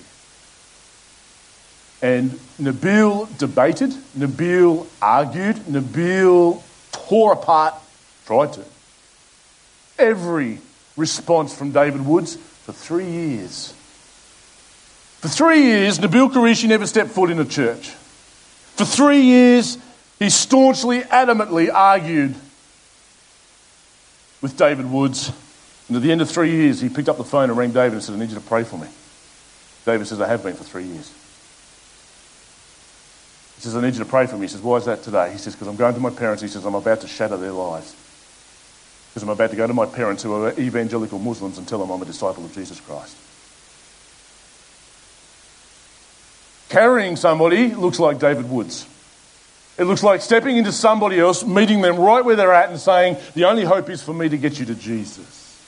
And 2.00 2.31
Nabil 2.61 3.37
debated, 3.37 3.90
Nabil 4.16 4.87
argued, 5.03 5.57
Nabil 5.57 6.62
tore 6.92 7.33
apart, 7.33 7.74
tried 8.26 8.53
to. 8.53 8.64
Every 9.98 10.61
response 10.96 11.53
from 11.53 11.72
David 11.72 12.07
Woods 12.07 12.37
for 12.37 12.72
three 12.72 13.11
years. 13.11 13.72
For 15.18 15.26
three 15.26 15.64
years, 15.64 15.98
Nabil 15.98 16.31
Qureshi 16.31 16.68
never 16.68 16.87
stepped 16.87 17.11
foot 17.11 17.33
in 17.33 17.40
a 17.40 17.44
church. 17.44 17.90
For 18.80 18.86
three 18.86 19.20
years, 19.20 19.76
he 20.18 20.30
staunchly, 20.30 21.00
adamantly 21.00 21.70
argued 21.70 22.34
with 24.40 24.56
David 24.56 24.90
Woods. 24.90 25.30
And 25.88 25.98
at 25.98 26.02
the 26.02 26.10
end 26.10 26.22
of 26.22 26.30
three 26.30 26.50
years, 26.50 26.80
he 26.80 26.88
picked 26.88 27.10
up 27.10 27.18
the 27.18 27.24
phone 27.24 27.50
and 27.50 27.58
rang 27.58 27.72
David 27.72 27.92
and 27.92 28.02
said, 28.02 28.14
I 28.14 28.18
need 28.18 28.30
you 28.30 28.36
to 28.36 28.40
pray 28.40 28.64
for 28.64 28.78
me. 28.78 28.88
David 29.84 30.06
says, 30.06 30.18
I 30.22 30.28
have 30.28 30.42
been 30.42 30.54
for 30.54 30.64
three 30.64 30.84
years. 30.84 31.12
He 33.56 33.60
says, 33.60 33.76
I 33.76 33.82
need 33.82 33.92
you 33.92 34.02
to 34.02 34.08
pray 34.08 34.26
for 34.26 34.36
me. 34.36 34.46
He 34.46 34.48
says, 34.48 34.62
Why 34.62 34.78
is 34.78 34.86
that 34.86 35.02
today? 35.02 35.30
He 35.30 35.36
says, 35.36 35.54
Because 35.54 35.68
I'm 35.68 35.76
going 35.76 35.92
to 35.92 36.00
my 36.00 36.08
parents. 36.08 36.40
He 36.40 36.48
says, 36.48 36.64
I'm 36.64 36.74
about 36.74 37.02
to 37.02 37.06
shatter 37.06 37.36
their 37.36 37.52
lives. 37.52 37.94
Because 39.10 39.24
I'm 39.24 39.28
about 39.28 39.50
to 39.50 39.56
go 39.56 39.66
to 39.66 39.74
my 39.74 39.84
parents 39.84 40.22
who 40.22 40.32
are 40.32 40.58
evangelical 40.58 41.18
Muslims 41.18 41.58
and 41.58 41.68
tell 41.68 41.80
them 41.80 41.90
I'm 41.90 42.00
a 42.00 42.06
disciple 42.06 42.46
of 42.46 42.54
Jesus 42.54 42.80
Christ. 42.80 43.14
Carrying 46.70 47.16
somebody 47.16 47.74
looks 47.74 47.98
like 47.98 48.20
David 48.20 48.48
Woods. 48.48 48.87
It 49.76 49.85
looks 49.85 50.04
like 50.04 50.20
stepping 50.20 50.56
into 50.56 50.70
somebody 50.70 51.18
else, 51.18 51.44
meeting 51.44 51.80
them 51.80 51.98
right 51.98 52.24
where 52.24 52.37
they're 52.37 52.54
at, 52.54 52.70
and 52.70 52.78
saying, 52.78 53.16
The 53.35 53.46
only 53.46 53.64
hope 53.64 53.90
is 53.90 54.02
for 54.02 54.14
me 54.14 54.28
to 54.28 54.38
get 54.38 54.59
you 54.59 54.66
to 54.66 54.74
Jesus. 54.76 55.61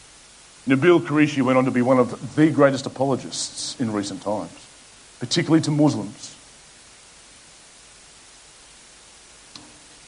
Nabil 0.67 1.01
Qureshi 1.01 1.43
went 1.43 1.59
on 1.59 1.65
to 1.65 1.73
be 1.73 1.83
one 1.83 1.99
of 1.99 2.37
the 2.37 2.51
greatest 2.51 2.87
apologists 2.87 3.81
in 3.81 3.93
recent 3.93 4.23
times, 4.23 4.53
particularly 5.19 5.61
to 5.63 5.73
Muslims. 5.73 6.37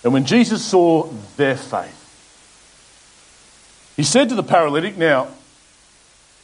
And 0.04 0.12
when 0.12 0.26
Jesus 0.26 0.64
saw 0.64 1.08
their 1.36 1.56
faith, 1.56 2.02
he 3.96 4.04
said 4.04 4.28
to 4.28 4.36
the 4.36 4.44
paralytic, 4.44 4.96
Now, 4.96 5.28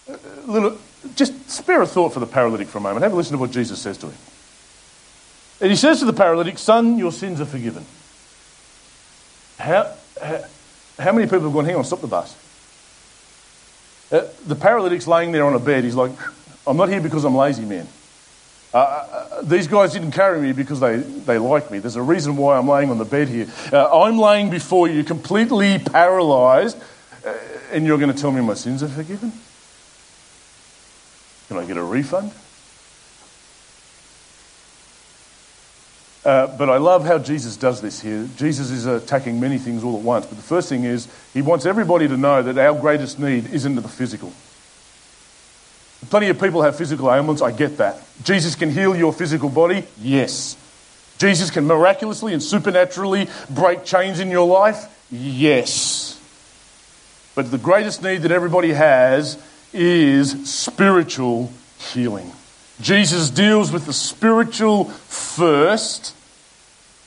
uh, 0.09 0.17
little, 0.47 0.77
just 1.15 1.49
spare 1.49 1.83
a 1.83 1.87
thought 1.87 2.15
for 2.15 2.21
the 2.21 2.27
paralytic 2.27 2.67
for 2.67 2.79
a 2.79 2.81
moment. 2.81 3.05
Have 3.05 3.13
a 3.13 3.17
listen 3.17 3.35
to 3.35 3.39
what 3.39 3.53
Jesus 3.53 3.81
says 3.81 3.97
to 3.99 4.07
him. 4.07 4.19
And 5.61 5.71
he 5.71 5.77
says 5.77 5.99
to 5.99 6.07
the 6.07 6.13
paralytic, 6.13 6.59
Son, 6.59 6.99
your 6.99 7.13
sins 7.13 7.41
are 7.41 7.47
forgiven. 7.47 7.85
How, 9.59 9.93
how, 10.23 10.45
how 10.99 11.13
many 11.13 11.27
people 11.27 11.41
have 11.41 11.53
gone, 11.53 11.65
hang 11.67 11.77
on, 11.77 11.85
stop 11.85 12.01
the 12.01 12.07
bus? 12.07 12.35
Uh, 14.11 14.27
the 14.47 14.57
paralytic's 14.57 15.07
laying 15.07 15.33
there 15.33 15.45
on 15.45 15.55
a 15.55 15.59
bed. 15.59 15.85
He's 15.85 15.95
like, 15.95 16.13
I'm 16.67 16.77
not 16.77 16.89
here 16.89 17.01
because 17.01 17.25
I'm 17.25 17.37
lazy, 17.37 17.65
man. 17.65 17.87
Uh, 18.73 18.79
uh, 18.79 19.29
uh, 19.33 19.43
these 19.43 19.67
guys 19.67 19.93
didn't 19.93 20.13
carry 20.13 20.41
me 20.41 20.53
because 20.53 20.81
they, 20.81 20.97
they 20.97 21.39
like 21.39 21.71
me. 21.71 21.79
There's 21.79 21.97
a 21.97 22.03
reason 22.03 22.37
why 22.37 22.57
I'm 22.57 22.69
laying 22.69 22.91
on 22.91 22.99
the 22.99 23.05
bed 23.05 23.29
here. 23.29 23.49
Uh, 23.73 24.03
I'm 24.03 24.19
laying 24.19 24.49
before 24.49 24.89
you, 24.89 25.03
completely 25.05 25.79
paralyzed, 25.79 26.81
uh, 27.27 27.35
and 27.73 27.85
you're 27.85 27.99
going 27.99 28.13
to 28.13 28.19
tell 28.19 28.31
me 28.31 28.41
my 28.41 28.55
sins 28.55 28.83
are 28.83 28.89
forgiven? 28.89 29.33
Can 31.49 31.59
I 31.59 31.65
get 31.67 31.77
a 31.77 31.83
refund? 31.83 32.33
Uh, 36.31 36.47
but 36.47 36.71
I 36.71 36.77
love 36.77 37.05
how 37.05 37.19
Jesus 37.19 37.57
does 37.57 37.81
this 37.81 38.01
here. 38.01 38.29
Jesus 38.37 38.71
is 38.71 38.87
attacking 38.87 39.41
many 39.41 39.59
things 39.59 39.83
all 39.83 39.97
at 39.97 40.03
once. 40.05 40.27
But 40.27 40.37
the 40.37 40.45
first 40.45 40.69
thing 40.69 40.85
is, 40.85 41.09
he 41.35 41.43
wants 41.43 41.67
everybody 41.67 42.07
to 42.07 42.17
know 42.17 42.41
that 42.41 42.57
our 42.57 42.81
greatest 42.81 43.19
need 43.19 43.53
isn't 43.53 43.75
the 43.75 43.83
physical. 43.83 44.33
Plenty 46.09 46.29
of 46.29 46.41
people 46.41 46.63
have 46.63 46.77
physical 46.77 47.13
ailments, 47.13 47.43
I 47.43 47.51
get 47.51 47.79
that. 47.79 48.01
Jesus 48.23 48.55
can 48.55 48.71
heal 48.71 48.95
your 48.95 49.13
physical 49.13 49.49
body, 49.49 49.83
yes. 50.01 50.57
Jesus 51.19 51.51
can 51.51 51.67
miraculously 51.67 52.33
and 52.33 52.41
supernaturally 52.41 53.27
break 53.51 53.85
chains 53.85 54.21
in 54.21 54.31
your 54.31 54.47
life, 54.47 54.87
yes. 55.11 56.17
But 57.35 57.51
the 57.51 57.59
greatest 57.59 58.05
need 58.05 58.19
that 58.19 58.31
everybody 58.31 58.73
has 58.73 59.37
is 59.73 60.49
spiritual 60.49 61.53
healing. 61.93 62.31
Jesus 62.81 63.31
deals 63.31 63.73
with 63.73 63.87
the 63.87 63.93
spiritual 63.93 64.85
first. 64.85 66.15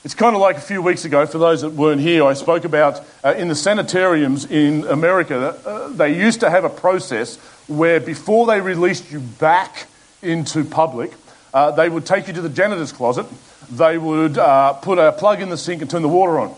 It's 0.04 0.14
kind 0.14 0.36
of 0.36 0.42
like 0.42 0.58
a 0.58 0.60
few 0.60 0.82
weeks 0.82 1.06
ago, 1.06 1.24
for 1.24 1.38
those 1.38 1.62
that 1.62 1.70
weren't 1.70 2.02
here, 2.02 2.26
I 2.26 2.34
spoke 2.34 2.66
about 2.66 3.02
uh, 3.24 3.32
in 3.38 3.48
the 3.48 3.54
sanitariums 3.54 4.44
in 4.44 4.84
America, 4.86 5.58
uh, 5.64 5.88
they 5.88 6.14
used 6.14 6.40
to 6.40 6.50
have 6.50 6.64
a 6.64 6.68
process 6.68 7.36
where 7.68 8.00
before 8.00 8.46
they 8.46 8.60
released 8.60 9.10
you 9.10 9.20
back 9.20 9.86
into 10.20 10.62
public, 10.62 11.10
uh, 11.54 11.70
they 11.70 11.88
would 11.88 12.04
take 12.04 12.26
you 12.26 12.34
to 12.34 12.42
the 12.42 12.50
janitor's 12.50 12.92
closet, 12.92 13.24
they 13.70 13.96
would 13.96 14.36
uh, 14.36 14.74
put 14.74 14.98
a 14.98 15.12
plug 15.12 15.40
in 15.40 15.48
the 15.48 15.56
sink 15.56 15.80
and 15.80 15.90
turn 15.90 16.02
the 16.02 16.08
water 16.08 16.38
on. 16.38 16.54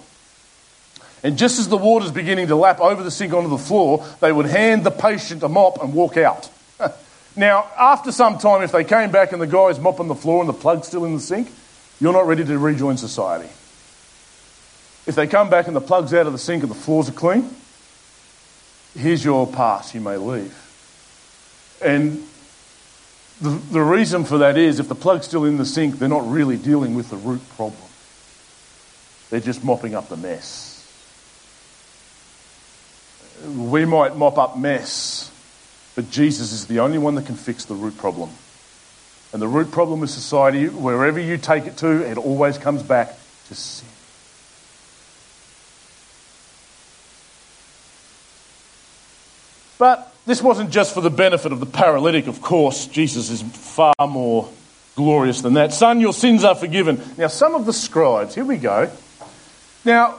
And 1.22 1.38
just 1.38 1.60
as 1.60 1.68
the 1.68 1.76
water's 1.76 2.10
beginning 2.10 2.48
to 2.48 2.56
lap 2.56 2.80
over 2.80 3.04
the 3.04 3.12
sink 3.12 3.32
onto 3.32 3.48
the 3.48 3.58
floor, 3.58 4.04
they 4.20 4.32
would 4.32 4.46
hand 4.46 4.82
the 4.82 4.90
patient 4.90 5.44
a 5.44 5.48
mop 5.48 5.80
and 5.80 5.94
walk 5.94 6.16
out. 6.16 6.50
Now, 7.38 7.68
after 7.78 8.12
some 8.12 8.38
time, 8.38 8.62
if 8.62 8.72
they 8.72 8.82
came 8.82 9.10
back 9.10 9.32
and 9.32 9.42
the 9.42 9.46
guy's 9.46 9.78
mopping 9.78 10.08
the 10.08 10.14
floor 10.14 10.40
and 10.40 10.48
the 10.48 10.54
plug's 10.54 10.88
still 10.88 11.04
in 11.04 11.12
the 11.12 11.20
sink, 11.20 11.50
you're 12.00 12.12
not 12.12 12.26
ready 12.26 12.44
to 12.44 12.58
rejoin 12.58 12.96
society. 12.96 13.48
If 15.06 15.14
they 15.14 15.26
come 15.26 15.48
back 15.48 15.66
and 15.66 15.76
the 15.76 15.80
plug's 15.80 16.12
out 16.12 16.26
of 16.26 16.32
the 16.32 16.38
sink 16.38 16.62
and 16.62 16.70
the 16.70 16.76
floors 16.76 17.08
are 17.08 17.12
clean, 17.12 17.48
here's 18.94 19.24
your 19.24 19.46
pass, 19.46 19.94
you 19.94 20.00
may 20.00 20.16
leave. 20.16 20.54
And 21.82 22.26
the, 23.40 23.50
the 23.50 23.82
reason 23.82 24.24
for 24.24 24.38
that 24.38 24.56
is 24.56 24.80
if 24.80 24.88
the 24.88 24.94
plug's 24.94 25.26
still 25.26 25.44
in 25.44 25.58
the 25.58 25.64
sink, 25.64 25.98
they're 25.98 26.08
not 26.08 26.28
really 26.28 26.56
dealing 26.56 26.94
with 26.94 27.10
the 27.10 27.16
root 27.16 27.46
problem. 27.50 27.80
They're 29.30 29.40
just 29.40 29.64
mopping 29.64 29.94
up 29.94 30.08
the 30.08 30.16
mess. 30.16 30.72
We 33.54 33.84
might 33.84 34.16
mop 34.16 34.38
up 34.38 34.56
mess, 34.56 35.30
but 35.94 36.10
Jesus 36.10 36.52
is 36.52 36.66
the 36.66 36.80
only 36.80 36.98
one 36.98 37.14
that 37.16 37.26
can 37.26 37.36
fix 37.36 37.64
the 37.64 37.74
root 37.74 37.96
problem. 37.98 38.30
And 39.32 39.42
the 39.42 39.48
root 39.48 39.70
problem 39.70 40.02
of 40.02 40.10
society, 40.10 40.68
wherever 40.68 41.20
you 41.20 41.36
take 41.36 41.66
it 41.66 41.76
to, 41.78 42.08
it 42.08 42.16
always 42.16 42.58
comes 42.58 42.82
back 42.82 43.16
to 43.48 43.54
sin. 43.54 43.88
But 49.78 50.12
this 50.24 50.42
wasn't 50.42 50.70
just 50.70 50.94
for 50.94 51.00
the 51.00 51.10
benefit 51.10 51.52
of 51.52 51.60
the 51.60 51.66
paralytic, 51.66 52.26
of 52.28 52.40
course. 52.40 52.86
Jesus 52.86 53.30
is 53.30 53.42
far 53.42 53.94
more 54.00 54.48
glorious 54.94 55.42
than 55.42 55.54
that. 55.54 55.72
Son, 55.72 56.00
your 56.00 56.14
sins 56.14 56.44
are 56.44 56.54
forgiven. 56.54 57.02
Now, 57.18 57.26
some 57.26 57.54
of 57.54 57.66
the 57.66 57.72
scribes, 57.72 58.34
here 58.34 58.44
we 58.44 58.56
go. 58.56 58.90
Now, 59.84 60.18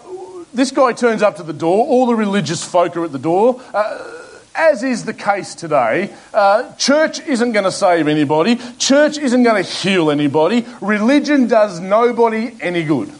this 0.54 0.72
guy 0.72 0.94
turns 0.94 1.22
up 1.22 1.38
to 1.38 1.44
the 1.44 1.54
door. 1.54 1.86
All 1.88 2.06
the 2.06 2.16
religious 2.16 2.64
folk 2.64 2.96
are 2.96 3.06
at 3.06 3.12
the 3.12 3.20
door. 3.20 3.62
Uh, 3.74 4.17
as 4.58 4.84
is 4.84 5.06
the 5.06 5.14
case 5.14 5.56
today, 5.56 6.14
uh, 6.34 6.74
church 6.76 7.20
isn't 7.20 7.52
going 7.52 7.66
to 7.66 7.72
save 7.72 8.08
anybody. 8.08 8.58
Church 8.78 9.18
isn't 9.18 9.44
going 9.44 9.64
to 9.64 9.70
heal 9.70 10.10
anybody. 10.12 10.66
Religion 10.82 11.48
does 11.48 11.80
nobody 11.80 12.56
any 12.60 12.84
good. 12.84 13.12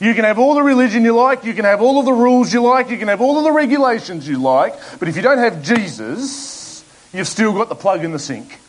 You 0.00 0.14
can 0.14 0.24
have 0.24 0.38
all 0.38 0.54
the 0.54 0.62
religion 0.62 1.04
you 1.04 1.14
like, 1.14 1.44
you 1.44 1.54
can 1.54 1.64
have 1.64 1.82
all 1.82 1.98
of 1.98 2.04
the 2.04 2.12
rules 2.12 2.52
you 2.52 2.62
like, 2.62 2.90
you 2.90 2.98
can 2.98 3.08
have 3.08 3.20
all 3.20 3.38
of 3.38 3.44
the 3.44 3.50
regulations 3.50 4.28
you 4.28 4.38
like, 4.38 4.74
but 5.00 5.08
if 5.08 5.16
you 5.16 5.22
don't 5.22 5.38
have 5.38 5.62
Jesus, 5.62 6.84
you've 7.12 7.26
still 7.26 7.52
got 7.52 7.68
the 7.68 7.74
plug 7.74 8.04
in 8.04 8.12
the 8.12 8.18
sink. 8.18 8.60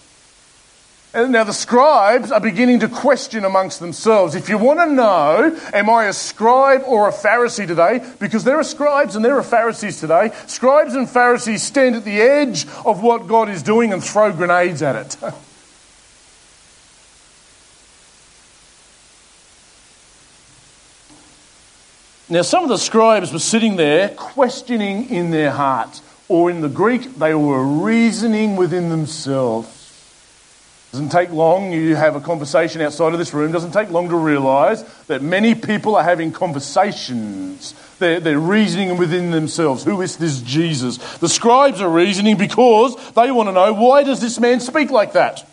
And 1.12 1.32
now 1.32 1.44
the 1.44 1.54
scribes 1.54 2.32
are 2.32 2.40
beginning 2.40 2.82
to 2.82 2.88
question 2.88 3.44
amongst 3.44 3.80
themselves. 3.80 4.36
If 4.36 4.48
you 4.48 4.60
want 4.60 4.80
to 4.80 4.86
know, 4.86 5.60
am 5.74 5.90
I 5.90 6.06
a 6.06 6.14
scribe 6.14 6.84
or 6.86 7.10
a 7.10 7.12
Pharisee 7.12 7.66
today? 7.66 8.06
Because 8.20 8.44
there 8.44 8.60
are 8.60 8.64
scribes 8.64 9.16
and 9.16 9.26
there 9.26 9.36
are 9.36 9.44
Pharisees 9.44 10.00
today. 10.00 10.32
Scribes 10.46 10.94
and 10.94 11.10
Pharisees 11.10 11.64
stand 11.64 11.96
at 11.96 12.06
the 12.06 12.22
edge 12.22 12.68
of 12.86 13.02
what 13.02 13.28
God 13.28 13.50
is 13.50 13.64
doing 13.64 13.92
and 13.92 14.04
throw 14.04 14.32
grenades 14.32 14.82
at 14.84 14.96
it. 14.96 15.34
Now, 22.32 22.44
some 22.44 22.62
of 22.62 22.70
the 22.70 22.78
scribes 22.78 23.34
were 23.34 23.40
sitting 23.40 23.76
there 23.76 24.10
questioning 24.10 25.10
in 25.10 25.32
their 25.32 25.50
hearts, 25.50 26.04
or 26.28 26.52
in 26.52 26.62
the 26.62 26.70
Greek, 26.70 27.16
they 27.16 27.34
were 27.34 27.66
reasoning 27.66 28.56
within 28.56 28.90
themselves. 28.90 29.79
Doesn't 30.92 31.10
take 31.10 31.30
long. 31.30 31.72
You 31.72 31.96
have 31.96 32.16
a 32.16 32.20
conversation 32.20 32.82
outside 32.82 33.14
of 33.14 33.20
this 33.20 33.34
room. 33.34 33.52
Doesn't 33.52 33.74
take 33.74 33.92
long 33.92 34.10
to 34.10 34.16
realize 34.16 34.84
that 35.06 35.22
many 35.22 35.54
people 35.54 35.96
are 35.96 36.04
having 36.04 36.32
conversations. 36.32 37.76
They're, 38.00 38.20
they're 38.20 38.40
reasoning 38.40 38.98
within 38.98 39.30
themselves. 39.30 39.84
Who 39.84 40.02
is 40.02 40.18
this 40.18 40.42
Jesus? 40.42 40.98
The 41.18 41.30
scribes 41.30 41.80
are 41.82 41.90
reasoning 41.90 42.38
because 42.38 42.96
they 43.12 43.30
want 43.30 43.50
to 43.50 43.54
know 43.54 43.74
why 43.74 44.04
does 44.04 44.20
this 44.20 44.40
man 44.40 44.60
speak 44.62 44.90
like 44.90 45.14
that? 45.14 45.48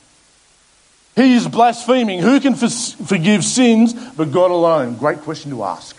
He 1.17 1.35
is 1.35 1.47
blaspheming. 1.49 2.21
Who 2.21 2.41
can 2.41 2.55
for- 2.55 2.69
forgive 2.69 3.45
sins 3.45 3.93
but 3.93 4.33
God 4.33 4.51
alone? 4.51 4.97
Great 4.97 5.19
question 5.21 5.51
to 5.51 5.65
ask. 5.65 5.97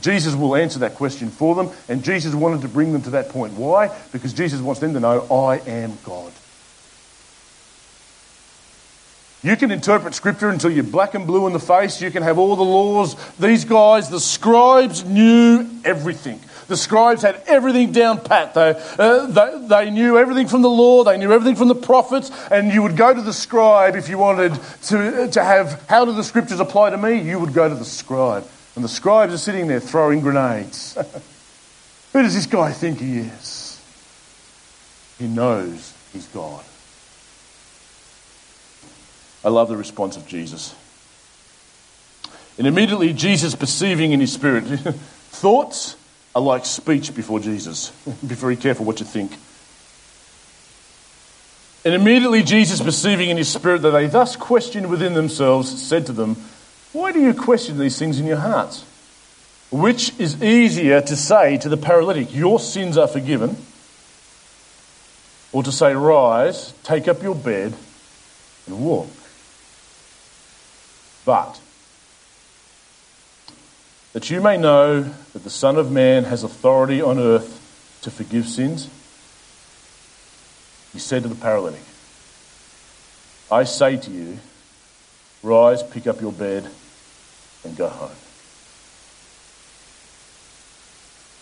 Jesus 0.00 0.34
will 0.34 0.56
answer 0.56 0.80
that 0.80 0.94
question 0.94 1.30
for 1.30 1.54
them, 1.54 1.70
and 1.88 2.02
Jesus 2.02 2.34
wanted 2.34 2.62
to 2.62 2.68
bring 2.68 2.92
them 2.92 3.02
to 3.02 3.10
that 3.10 3.30
point. 3.30 3.54
Why? 3.54 3.96
Because 4.12 4.32
Jesus 4.34 4.60
wants 4.60 4.80
them 4.80 4.92
to 4.94 5.00
know, 5.00 5.20
I 5.30 5.58
am 5.68 5.96
God. 6.04 6.32
You 9.46 9.56
can 9.56 9.70
interpret 9.70 10.12
scripture 10.12 10.48
until 10.48 10.72
you're 10.72 10.82
black 10.82 11.14
and 11.14 11.24
blue 11.24 11.46
in 11.46 11.52
the 11.52 11.60
face. 11.60 12.02
You 12.02 12.10
can 12.10 12.24
have 12.24 12.36
all 12.36 12.56
the 12.56 12.64
laws. 12.64 13.14
These 13.36 13.64
guys, 13.64 14.10
the 14.10 14.18
scribes, 14.18 15.04
knew 15.04 15.70
everything. 15.84 16.40
The 16.66 16.76
scribes 16.76 17.22
had 17.22 17.40
everything 17.46 17.92
down 17.92 18.18
pat. 18.18 18.54
They, 18.54 18.74
uh, 18.98 19.26
they, 19.26 19.68
they, 19.68 19.90
knew 19.90 20.18
everything 20.18 20.48
from 20.48 20.62
the 20.62 20.68
law, 20.68 21.04
they 21.04 21.16
knew 21.16 21.30
everything 21.30 21.54
from 21.54 21.68
the 21.68 21.76
prophets, 21.76 22.32
and 22.50 22.72
you 22.72 22.82
would 22.82 22.96
go 22.96 23.14
to 23.14 23.22
the 23.22 23.32
scribe 23.32 23.94
if 23.94 24.08
you 24.08 24.18
wanted 24.18 24.52
to, 24.86 25.30
to 25.30 25.44
have 25.44 25.80
how 25.88 26.04
do 26.04 26.10
the 26.10 26.24
scriptures 26.24 26.58
apply 26.58 26.90
to 26.90 26.98
me? 26.98 27.20
You 27.20 27.38
would 27.38 27.54
go 27.54 27.68
to 27.68 27.74
the 27.76 27.84
scribe. 27.84 28.48
And 28.74 28.82
the 28.82 28.88
scribes 28.88 29.32
are 29.32 29.38
sitting 29.38 29.68
there 29.68 29.78
throwing 29.78 30.22
grenades. 30.22 30.94
Who 32.12 32.20
does 32.20 32.34
this 32.34 32.46
guy 32.46 32.72
think 32.72 32.98
he 32.98 33.18
is? 33.18 33.80
He 35.20 35.28
knows 35.28 35.94
he's 36.12 36.26
God. 36.26 36.64
I 39.46 39.50
love 39.50 39.68
the 39.68 39.76
response 39.76 40.18
of 40.18 40.26
Jesus. 40.26 40.74
And 42.58 42.66
immediately, 42.66 43.14
Jesus 43.14 43.54
perceiving 43.54 44.12
in 44.12 44.20
his 44.20 44.32
spirit, 44.32 44.64
thoughts 45.30 45.96
are 46.34 46.42
like 46.42 46.66
speech 46.66 47.14
before 47.14 47.40
Jesus. 47.40 47.90
Be 48.26 48.34
very 48.34 48.56
careful 48.56 48.84
what 48.84 49.00
you 49.00 49.06
think. 49.06 49.32
And 51.84 51.94
immediately, 51.94 52.42
Jesus 52.42 52.82
perceiving 52.82 53.30
in 53.30 53.38
his 53.38 53.48
spirit 53.48 53.80
that 53.82 53.92
they 53.92 54.08
thus 54.08 54.36
questioned 54.36 54.90
within 54.90 55.14
themselves, 55.14 55.80
said 55.80 56.04
to 56.06 56.12
them, 56.12 56.36
why 56.96 57.12
do 57.12 57.20
you 57.20 57.34
question 57.34 57.78
these 57.78 57.98
things 57.98 58.18
in 58.18 58.24
your 58.24 58.38
hearts? 58.38 58.82
Which 59.70 60.18
is 60.18 60.42
easier 60.42 61.02
to 61.02 61.14
say 61.14 61.58
to 61.58 61.68
the 61.68 61.76
paralytic, 61.76 62.34
Your 62.34 62.58
sins 62.58 62.96
are 62.96 63.06
forgiven, 63.06 63.58
or 65.52 65.62
to 65.62 65.70
say, 65.70 65.94
Rise, 65.94 66.72
take 66.84 67.06
up 67.06 67.22
your 67.22 67.34
bed, 67.34 67.74
and 68.66 68.80
walk? 68.80 69.08
But 71.26 71.60
that 74.14 74.30
you 74.30 74.40
may 74.40 74.56
know 74.56 75.02
that 75.02 75.44
the 75.44 75.50
Son 75.50 75.76
of 75.76 75.92
Man 75.92 76.24
has 76.24 76.42
authority 76.42 77.02
on 77.02 77.18
earth 77.18 77.98
to 78.02 78.10
forgive 78.10 78.48
sins, 78.48 78.88
he 80.92 80.98
said 80.98 81.24
to 81.24 81.28
the 81.28 81.34
paralytic, 81.34 81.82
I 83.50 83.64
say 83.64 83.98
to 83.98 84.10
you, 84.10 84.38
Rise, 85.42 85.82
pick 85.82 86.06
up 86.06 86.20
your 86.20 86.32
bed, 86.32 86.68
and 87.64 87.76
go 87.76 87.88
home. 87.88 88.10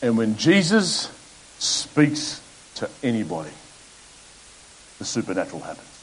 And 0.02 0.18
when 0.18 0.36
Jesus 0.36 1.10
speaks 1.58 2.42
to 2.76 2.90
anybody, 3.02 3.52
the 4.98 5.04
supernatural 5.04 5.62
happens. 5.62 5.93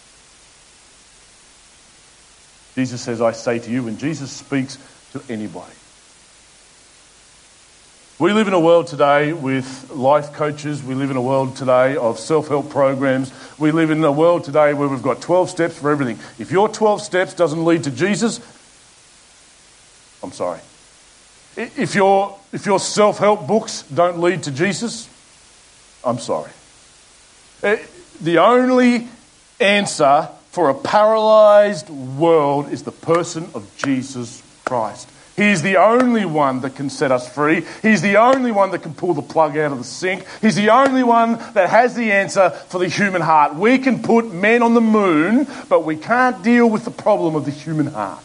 Jesus 2.75 3.01
says, 3.01 3.21
I 3.21 3.31
say 3.31 3.59
to 3.59 3.71
you, 3.71 3.83
when 3.83 3.97
Jesus 3.97 4.31
speaks 4.31 4.77
to 5.13 5.21
anybody. 5.29 5.73
We 8.21 8.33
live 8.33 8.47
in 8.47 8.53
a 8.53 8.59
world 8.59 8.85
today 8.85 9.33
with 9.33 9.89
life 9.89 10.33
coaches. 10.33 10.83
We 10.83 10.93
live 10.93 11.09
in 11.09 11.17
a 11.17 11.21
world 11.21 11.55
today 11.55 11.97
of 11.97 12.19
self 12.19 12.49
help 12.49 12.69
programs. 12.69 13.33
We 13.57 13.71
live 13.71 13.89
in 13.89 14.03
a 14.03 14.11
world 14.11 14.43
today 14.43 14.75
where 14.75 14.87
we've 14.87 15.01
got 15.01 15.21
12 15.21 15.49
steps 15.49 15.79
for 15.79 15.89
everything. 15.89 16.19
If 16.37 16.51
your 16.51 16.69
12 16.69 17.01
steps 17.01 17.33
doesn't 17.33 17.65
lead 17.65 17.85
to 17.85 17.91
Jesus, 17.91 18.39
I'm 20.21 20.31
sorry. 20.31 20.59
If 21.57 21.95
your, 21.95 22.37
if 22.53 22.67
your 22.67 22.79
self 22.79 23.17
help 23.17 23.47
books 23.47 23.81
don't 23.83 24.19
lead 24.19 24.43
to 24.43 24.51
Jesus, 24.51 25.09
I'm 26.03 26.19
sorry. 26.19 26.51
Eh, 27.63 27.83
the 28.21 28.37
only 28.37 29.07
answer 29.59 30.29
for 30.51 30.69
a 30.69 30.73
paralyzed 30.73 31.89
world 31.89 32.71
is 32.71 32.83
the 32.83 32.91
person 32.91 33.49
of 33.53 33.69
Jesus 33.77 34.43
Christ. 34.65 35.09
He's 35.37 35.61
the 35.61 35.77
only 35.77 36.25
one 36.25 36.59
that 36.61 36.75
can 36.75 36.89
set 36.89 37.09
us 37.11 37.33
free. 37.33 37.65
He's 37.81 38.01
the 38.01 38.17
only 38.17 38.51
one 38.51 38.71
that 38.71 38.83
can 38.83 38.93
pull 38.93 39.13
the 39.13 39.21
plug 39.21 39.57
out 39.57 39.71
of 39.71 39.77
the 39.77 39.83
sink. 39.85 40.25
He's 40.41 40.55
the 40.55 40.69
only 40.69 41.03
one 41.03 41.39
that 41.53 41.69
has 41.69 41.95
the 41.95 42.11
answer 42.11 42.49
for 42.49 42.79
the 42.79 42.89
human 42.89 43.21
heart. 43.21 43.55
We 43.55 43.77
can 43.77 44.03
put 44.03 44.31
men 44.31 44.61
on 44.61 44.73
the 44.73 44.81
moon, 44.81 45.47
but 45.69 45.85
we 45.85 45.95
can't 45.95 46.43
deal 46.43 46.69
with 46.69 46.83
the 46.83 46.91
problem 46.91 47.35
of 47.35 47.45
the 47.45 47.51
human 47.51 47.87
heart. 47.87 48.23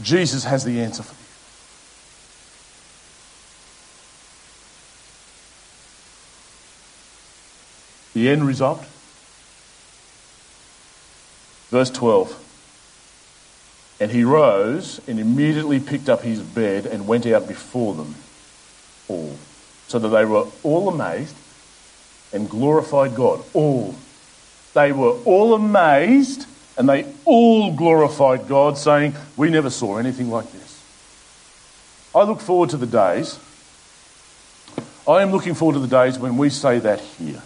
Jesus 0.00 0.44
has 0.44 0.64
the 0.64 0.80
answer 0.80 1.02
for 1.02 1.14
you. 8.14 8.24
The 8.24 8.30
end 8.30 8.46
result. 8.46 8.84
Verse 11.70 11.90
12. 11.90 12.36
And 14.00 14.10
he 14.10 14.24
rose 14.24 15.00
and 15.06 15.18
immediately 15.18 15.80
picked 15.80 16.08
up 16.08 16.22
his 16.22 16.40
bed 16.40 16.86
and 16.86 17.06
went 17.06 17.26
out 17.26 17.48
before 17.48 17.94
them 17.94 18.14
all, 19.08 19.36
so 19.88 19.98
that 19.98 20.08
they 20.08 20.24
were 20.24 20.46
all 20.62 20.88
amazed 20.88 21.36
and 22.32 22.48
glorified 22.48 23.14
God. 23.14 23.42
All 23.52 23.94
they 24.74 24.92
were 24.92 25.12
all 25.24 25.54
amazed 25.54 26.46
and 26.76 26.88
they 26.88 27.06
all 27.24 27.74
glorified 27.74 28.48
God, 28.48 28.78
saying, 28.78 29.14
We 29.36 29.50
never 29.50 29.70
saw 29.70 29.98
anything 29.98 30.30
like 30.30 30.50
this. 30.52 30.82
I 32.14 32.22
look 32.22 32.40
forward 32.40 32.70
to 32.70 32.76
the 32.76 32.86
days. 32.86 33.38
I 35.06 35.22
am 35.22 35.32
looking 35.32 35.54
forward 35.54 35.74
to 35.74 35.80
the 35.80 35.88
days 35.88 36.18
when 36.18 36.36
we 36.36 36.50
say 36.50 36.78
that 36.78 37.00
here. 37.00 37.42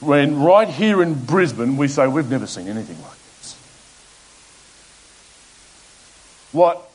When 0.00 0.42
right 0.42 0.68
here 0.68 1.02
in 1.02 1.14
Brisbane 1.14 1.76
we 1.76 1.88
say, 1.88 2.06
We've 2.06 2.30
never 2.30 2.46
seen 2.46 2.68
anything 2.68 3.00
like 3.02 3.18
this. 3.38 3.56
What 6.52 6.90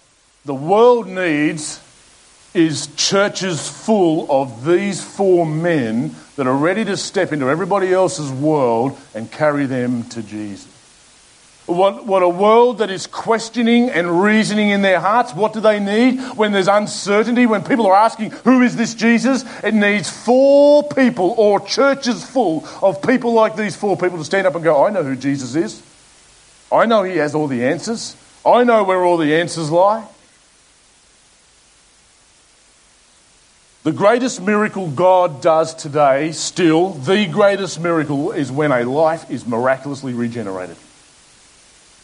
the 0.46 0.54
world 0.56 1.08
needs 1.08 1.82
is 2.54 2.88
churches 2.96 3.68
full 3.68 4.28
of 4.30 4.66
these 4.66 5.04
four 5.04 5.46
men 5.46 6.16
that 6.36 6.48
are 6.48 6.56
ready 6.56 6.84
to 6.86 6.98
step 6.98 7.32
into 7.32 7.50
everybody 7.50 7.94
else's 7.94 8.32
world 8.32 8.98
and 9.16 9.32
carry 9.32 9.66
them 9.66 10.04
to 10.10 10.22
Jesus. 10.22 10.71
What, 11.72 12.06
what 12.06 12.22
a 12.22 12.30
world 12.30 12.80
that 12.80 12.90
is 12.90 13.08
questioning 13.08 13.90
and 13.90 14.22
reasoning 14.22 14.70
in 14.70 14.82
their 14.82 15.00
hearts. 15.00 15.34
What 15.34 15.54
do 15.54 15.62
they 15.62 15.80
need 15.80 16.20
when 16.36 16.52
there's 16.52 16.68
uncertainty? 16.68 17.46
When 17.46 17.64
people 17.64 17.88
are 17.88 17.96
asking, 17.96 18.32
Who 18.44 18.62
is 18.62 18.76
this 18.76 18.94
Jesus? 18.94 19.44
It 19.64 19.74
needs 19.74 20.10
four 20.10 20.84
people 20.84 21.34
or 21.38 21.60
churches 21.60 22.24
full 22.24 22.68
of 22.82 23.02
people 23.02 23.34
like 23.34 23.56
these 23.56 23.76
four 23.76 23.96
people 23.96 24.18
to 24.18 24.26
stand 24.26 24.48
up 24.48 24.56
and 24.56 24.64
go, 24.64 24.86
I 24.86 24.90
know 24.90 25.04
who 25.04 25.16
Jesus 25.16 25.56
is. 25.56 25.82
I 26.72 26.86
know 26.86 27.04
he 27.04 27.18
has 27.18 27.36
all 27.36 27.48
the 27.48 27.66
answers. 27.66 28.16
I 28.46 28.64
know 28.64 28.84
where 28.84 29.04
all 29.04 29.18
the 29.18 29.36
answers 29.36 29.72
lie. 29.72 30.08
The 33.84 33.92
greatest 33.92 34.42
miracle 34.42 34.90
God 34.90 35.42
does 35.42 35.74
today, 35.74 36.34
still, 36.34 36.90
the 36.90 37.26
greatest 37.26 37.80
miracle 37.80 38.32
is 38.32 38.52
when 38.52 38.72
a 38.72 38.84
life 38.84 39.32
is 39.32 39.48
miraculously 39.48 40.14
regenerated. 40.14 40.78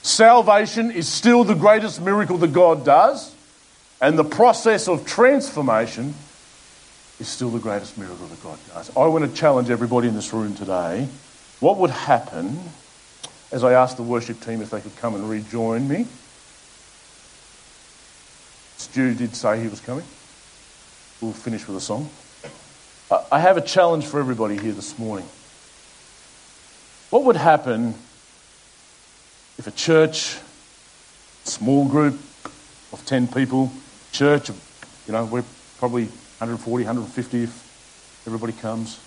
Salvation 0.07 0.89
is 0.89 1.05
still 1.05 1.43
the 1.43 1.53
greatest 1.53 1.99
miracle 1.99 2.37
that 2.37 2.53
God 2.53 2.85
does, 2.85 3.35
and 3.99 4.17
the 4.17 4.23
process 4.23 4.87
of 4.87 5.05
transformation 5.05 6.13
is 7.19 7.27
still 7.27 7.49
the 7.49 7.59
greatest 7.59 7.97
miracle 7.97 8.25
that 8.27 8.41
God 8.41 8.57
does. 8.73 8.95
I 8.95 9.05
want 9.07 9.29
to 9.29 9.37
challenge 9.37 9.69
everybody 9.69 10.07
in 10.07 10.15
this 10.15 10.31
room 10.31 10.55
today. 10.55 11.09
What 11.59 11.77
would 11.79 11.89
happen 11.89 12.57
as 13.51 13.65
I 13.65 13.73
asked 13.73 13.97
the 13.97 14.03
worship 14.03 14.39
team 14.39 14.61
if 14.61 14.69
they 14.69 14.79
could 14.79 14.95
come 14.95 15.13
and 15.13 15.29
rejoin 15.29 15.89
me? 15.89 16.07
Stu 18.77 19.13
did 19.13 19.35
say 19.35 19.61
he 19.61 19.67
was 19.67 19.81
coming. 19.81 20.05
We'll 21.19 21.33
finish 21.33 21.67
with 21.67 21.75
a 21.75 21.81
song. 21.81 22.09
I 23.29 23.41
have 23.41 23.57
a 23.57 23.61
challenge 23.61 24.05
for 24.05 24.21
everybody 24.21 24.57
here 24.57 24.71
this 24.71 24.97
morning. 24.97 25.27
What 27.09 27.25
would 27.25 27.35
happen 27.35 27.95
if 29.57 29.67
a 29.67 29.71
church, 29.71 30.37
small 31.43 31.87
group 31.87 32.13
of 32.93 33.03
10 33.05 33.27
people, 33.27 33.71
church 34.11 34.49
of, 34.49 35.03
you 35.07 35.13
know, 35.13 35.25
we're 35.25 35.43
probably 35.79 36.05
140, 36.05 36.85
150 36.85 37.43
if 37.43 38.23
everybody 38.25 38.53
comes. 38.53 38.99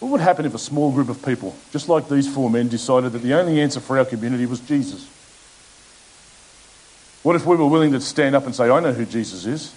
What 0.00 0.10
would 0.10 0.20
happen 0.20 0.44
if 0.44 0.54
a 0.54 0.58
small 0.58 0.92
group 0.92 1.08
of 1.08 1.24
people, 1.24 1.56
just 1.72 1.88
like 1.88 2.08
these 2.08 2.32
four 2.32 2.50
men, 2.50 2.68
decided 2.68 3.12
that 3.12 3.20
the 3.20 3.34
only 3.34 3.60
answer 3.60 3.80
for 3.80 3.98
our 3.98 4.04
community 4.04 4.46
was 4.46 4.60
Jesus? 4.60 5.08
What 7.22 7.36
if 7.36 7.46
we 7.46 7.56
were 7.56 7.66
willing 7.66 7.92
to 7.92 8.00
stand 8.00 8.34
up 8.34 8.44
and 8.44 8.54
say, 8.54 8.68
I 8.68 8.80
know 8.80 8.92
who 8.92 9.06
Jesus 9.06 9.46
is? 9.46 9.74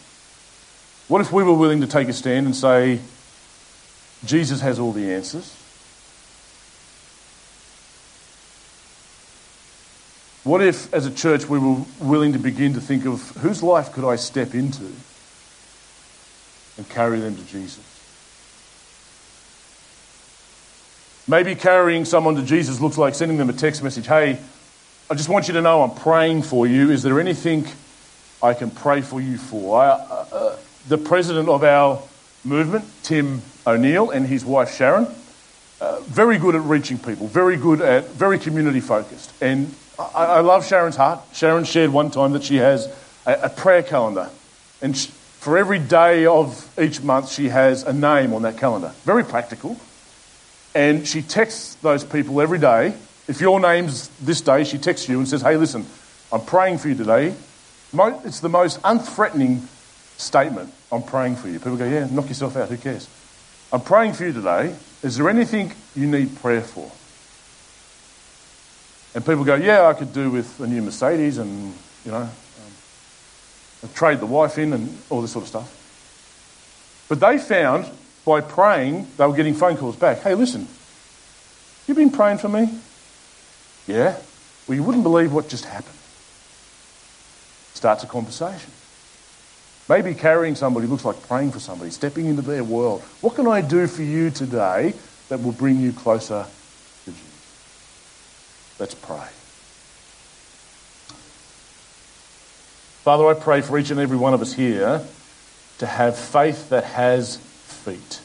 What 1.08 1.22
if 1.22 1.32
we 1.32 1.44
were 1.44 1.54
willing 1.54 1.80
to 1.82 1.88
take 1.88 2.10
a 2.10 2.14
stand 2.14 2.46
and 2.46 2.56
say, 2.56 3.00
Jesus 4.26 4.60
has 4.60 4.80
all 4.80 4.92
the 4.92 5.14
answers? 5.14 5.56
What 10.48 10.64
if, 10.64 10.94
as 10.94 11.06
a 11.06 11.12
church, 11.12 11.50
we 11.50 11.60
were 11.60 11.84
willing 12.00 12.32
to 12.32 12.40
begin 12.40 12.74
to 12.76 12.80
think 12.80 13.06
of 13.06 13.32
whose 13.32 13.62
life 13.62 13.92
could 13.92 14.06
I 14.06 14.16
step 14.16 14.56
into 14.56 14.86
and 16.78 16.88
carry 16.88 17.20
them 17.20 17.36
to 17.36 17.44
Jesus? 17.44 17.84
Maybe 21.28 21.54
carrying 21.54 22.06
someone 22.06 22.36
to 22.36 22.44
Jesus 22.44 22.80
looks 22.80 22.98
like 22.98 23.14
sending 23.14 23.38
them 23.38 23.50
a 23.50 23.54
text 23.54 23.84
message 23.84 24.08
Hey, 24.08 24.40
I 25.10 25.16
just 25.16 25.28
want 25.28 25.50
you 25.50 25.54
to 25.56 25.62
know 25.62 25.84
I'm 25.84 25.94
praying 25.94 26.44
for 26.44 26.66
you. 26.66 26.92
Is 26.92 27.04
there 27.04 27.20
anything 27.20 27.68
I 28.42 28.54
can 28.54 28.72
pray 28.72 29.02
for 29.02 29.20
you 29.20 29.38
for? 29.38 29.82
I, 29.82 29.88
uh, 29.90 30.26
uh 30.32 30.56
the 30.88 30.98
president 30.98 31.50
of 31.50 31.66
our 31.66 32.02
movement, 32.46 32.86
Tim 33.04 33.42
O'Neill, 33.66 34.12
and 34.12 34.26
his 34.26 34.46
wife 34.46 34.74
Sharon, 34.74 35.08
uh, 35.82 36.00
very 36.04 36.38
good 36.38 36.56
at 36.56 36.62
reaching 36.62 36.98
people, 36.98 37.28
very 37.28 37.58
good 37.58 37.82
at, 37.82 38.06
very 38.12 38.40
community 38.40 38.80
focused. 38.80 39.34
And 39.42 39.76
I, 40.00 40.26
I, 40.26 40.40
love 40.42 40.66
Sharon's 40.66 40.96
heart. 40.96 41.22
Sharon 41.34 41.64
shared 41.64 41.92
one 41.92 42.12
time 42.12 42.34
that 42.34 42.44
she 42.44 42.58
has 42.58 42.88
a, 43.26 43.34
a 43.44 43.50
prayer 43.50 43.84
calendar. 43.84 44.30
And 44.82 44.96
she, 44.96 45.10
for 45.10 45.58
every 45.58 45.80
day 45.80 46.26
of 46.26 46.70
each 46.80 47.02
month, 47.02 47.32
she 47.32 47.50
has 47.50 47.84
a 47.84 47.94
name 47.94 48.34
on 48.34 48.44
that 48.44 48.58
calendar. 48.58 48.94
Very 49.04 49.24
practical. 49.24 49.78
And 50.76 51.08
she 51.08 51.22
texts 51.22 51.76
those 51.76 52.04
people 52.04 52.40
every 52.42 52.60
day. 52.60 52.94
If 53.28 53.42
your 53.42 53.60
name's 53.60 54.10
this 54.20 54.42
day, 54.42 54.64
she 54.64 54.78
texts 54.78 55.10
you 55.10 55.18
and 55.18 55.28
says, 55.28 55.42
Hey, 55.42 55.58
listen, 55.58 55.86
I'm 56.32 56.42
praying 56.42 56.78
for 56.78 56.90
you 56.90 56.96
today. 56.96 57.34
It's 57.94 58.42
the 58.42 58.50
most 58.50 58.82
unthreatening 58.82 59.62
statement. 60.18 60.74
I'm 60.92 61.04
praying 61.04 61.38
for 61.38 61.48
you. 61.48 61.60
People 61.60 61.78
go, 61.78 61.86
yeah, 61.86 62.08
knock 62.12 62.28
yourself 62.28 62.56
out. 62.58 62.70
Who 62.70 62.78
cares? 62.78 63.10
I'm 63.72 63.82
praying 63.82 64.14
for 64.14 64.26
you 64.26 64.34
today. 64.34 64.76
Is 65.04 65.18
there 65.18 65.30
anything 65.30 65.74
you 65.96 66.08
need 66.08 66.36
prayer 66.38 66.62
for? 66.62 66.92
And 69.16 69.26
people 69.26 69.44
go, 69.44 69.56
yeah, 69.56 69.88
I 69.88 69.94
could 69.94 70.14
do 70.14 70.30
with 70.30 70.60
a 70.60 70.68
new 70.68 70.82
Mercedes 70.82 71.38
and, 71.38 71.74
you 72.06 72.12
know, 72.12 72.30
um, 73.84 73.90
trade 73.94 74.20
the 74.20 74.26
wife 74.26 74.58
in 74.58 74.74
and 74.74 74.98
all 75.10 75.22
this 75.22 75.32
sort 75.32 75.44
of 75.44 75.50
stuff. 75.50 77.06
But 77.10 77.20
they 77.20 77.38
found 77.38 77.90
by 78.26 78.42
praying, 78.42 79.08
they 79.18 79.26
were 79.26 79.36
getting 79.36 79.54
phone 79.54 79.78
calls 79.78 79.96
back. 79.96 80.20
Hey, 80.20 80.36
listen, 80.36 80.68
you've 81.88 81.98
been 81.98 82.12
praying 82.12 82.40
for 82.40 82.50
me? 82.50 82.70
Yeah. 83.88 84.18
Well, 84.68 84.76
you 84.76 84.84
wouldn't 84.84 85.04
believe 85.04 85.32
what 85.34 85.48
just 85.48 85.66
happened. 85.66 85.98
Starts 87.74 88.04
a 88.04 88.08
conversation. 88.08 88.72
Maybe 89.88 90.14
carrying 90.14 90.56
somebody 90.56 90.88
looks 90.88 91.06
like 91.06 91.22
praying 91.28 91.52
for 91.52 91.60
somebody, 91.60 91.92
stepping 91.92 92.26
into 92.26 92.42
their 92.42 92.64
world. 92.64 93.02
What 93.22 93.36
can 93.36 93.48
I 93.48 93.62
do 93.62 93.88
for 93.88 94.04
you 94.04 94.30
today 94.30 94.94
that 95.30 95.42
will 95.42 95.54
bring 95.54 95.80
you 95.80 95.94
closer? 95.94 96.46
Let's 98.80 98.96
pray. 98.96 99.28
Father, 103.04 103.28
I 103.28 103.34
pray 103.34 103.62
for 103.62 103.80
each 103.80 103.90
and 103.90 104.00
every 104.00 104.18
one 104.18 104.34
of 104.34 104.42
us 104.42 104.54
here 104.54 105.02
to 105.78 105.86
have 105.86 106.18
faith 106.18 106.70
that 106.70 106.84
has 106.84 107.38
feet. 107.38 108.20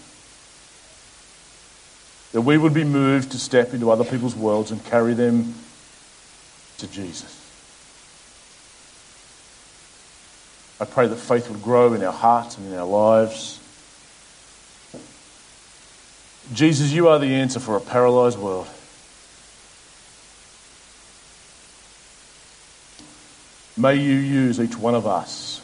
That 2.33 2.41
we 2.41 2.59
would 2.59 2.75
be 2.75 2.85
moved 2.85 3.33
to 3.33 3.39
step 3.39 3.75
into 3.75 3.91
other 3.91 4.05
people's 4.05 4.35
worlds 4.35 4.71
and 4.71 4.85
carry 4.87 5.15
them 5.15 5.55
to 6.79 6.91
Jesus. 6.91 7.39
I 10.81 10.85
pray 10.85 11.07
that 11.07 11.17
faith 11.17 11.49
would 11.49 11.63
grow 11.63 11.93
in 11.93 12.03
our 12.03 12.13
hearts 12.13 12.59
and 12.59 12.67
in 12.67 12.77
our 12.77 12.85
lives. 12.85 13.61
Jesus, 16.53 16.91
you 16.91 17.09
are 17.09 17.21
the 17.21 17.35
answer 17.35 17.61
for 17.61 17.77
a 17.77 17.81
paralyzed 17.81 18.39
world. 18.39 18.67
May 23.77 23.95
you 23.97 24.17
use 24.17 24.61
each 24.61 24.77
one 24.77 24.95
of 24.95 25.07
us 25.07 25.61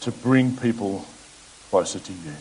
to 0.00 0.12
bring 0.12 0.56
people 0.56 1.04
closer 1.70 1.98
to 1.98 2.12
you. 2.12 2.32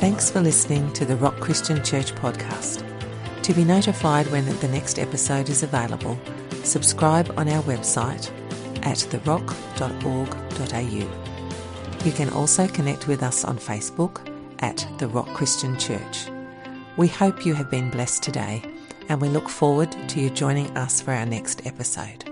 Thanks 0.00 0.30
for 0.30 0.40
listening 0.40 0.92
to 0.92 1.04
the 1.04 1.16
Rock 1.16 1.38
Christian 1.40 1.82
Church 1.84 2.12
podcast. 2.16 2.84
To 3.42 3.54
be 3.54 3.64
notified 3.64 4.26
when 4.26 4.44
the 4.44 4.68
next 4.68 4.98
episode 4.98 5.48
is 5.48 5.62
available, 5.62 6.18
subscribe 6.64 7.32
on 7.38 7.48
our 7.48 7.62
website 7.62 8.30
at 8.84 8.98
therock.org.au. 8.98 9.64
You 12.04 12.12
can 12.12 12.30
also 12.30 12.68
connect 12.68 13.08
with 13.08 13.22
us 13.22 13.44
on 13.44 13.56
Facebook 13.56 14.20
at 14.58 14.86
The 14.98 15.08
Rock 15.08 15.28
Christian 15.28 15.78
Church. 15.78 16.28
We 16.98 17.06
hope 17.06 17.46
you 17.46 17.54
have 17.54 17.70
been 17.70 17.90
blessed 17.90 18.24
today 18.24 18.60
and 19.08 19.20
we 19.20 19.28
look 19.28 19.48
forward 19.48 19.92
to 20.08 20.20
you 20.20 20.30
joining 20.30 20.76
us 20.76 21.00
for 21.00 21.12
our 21.12 21.24
next 21.24 21.64
episode. 21.64 22.27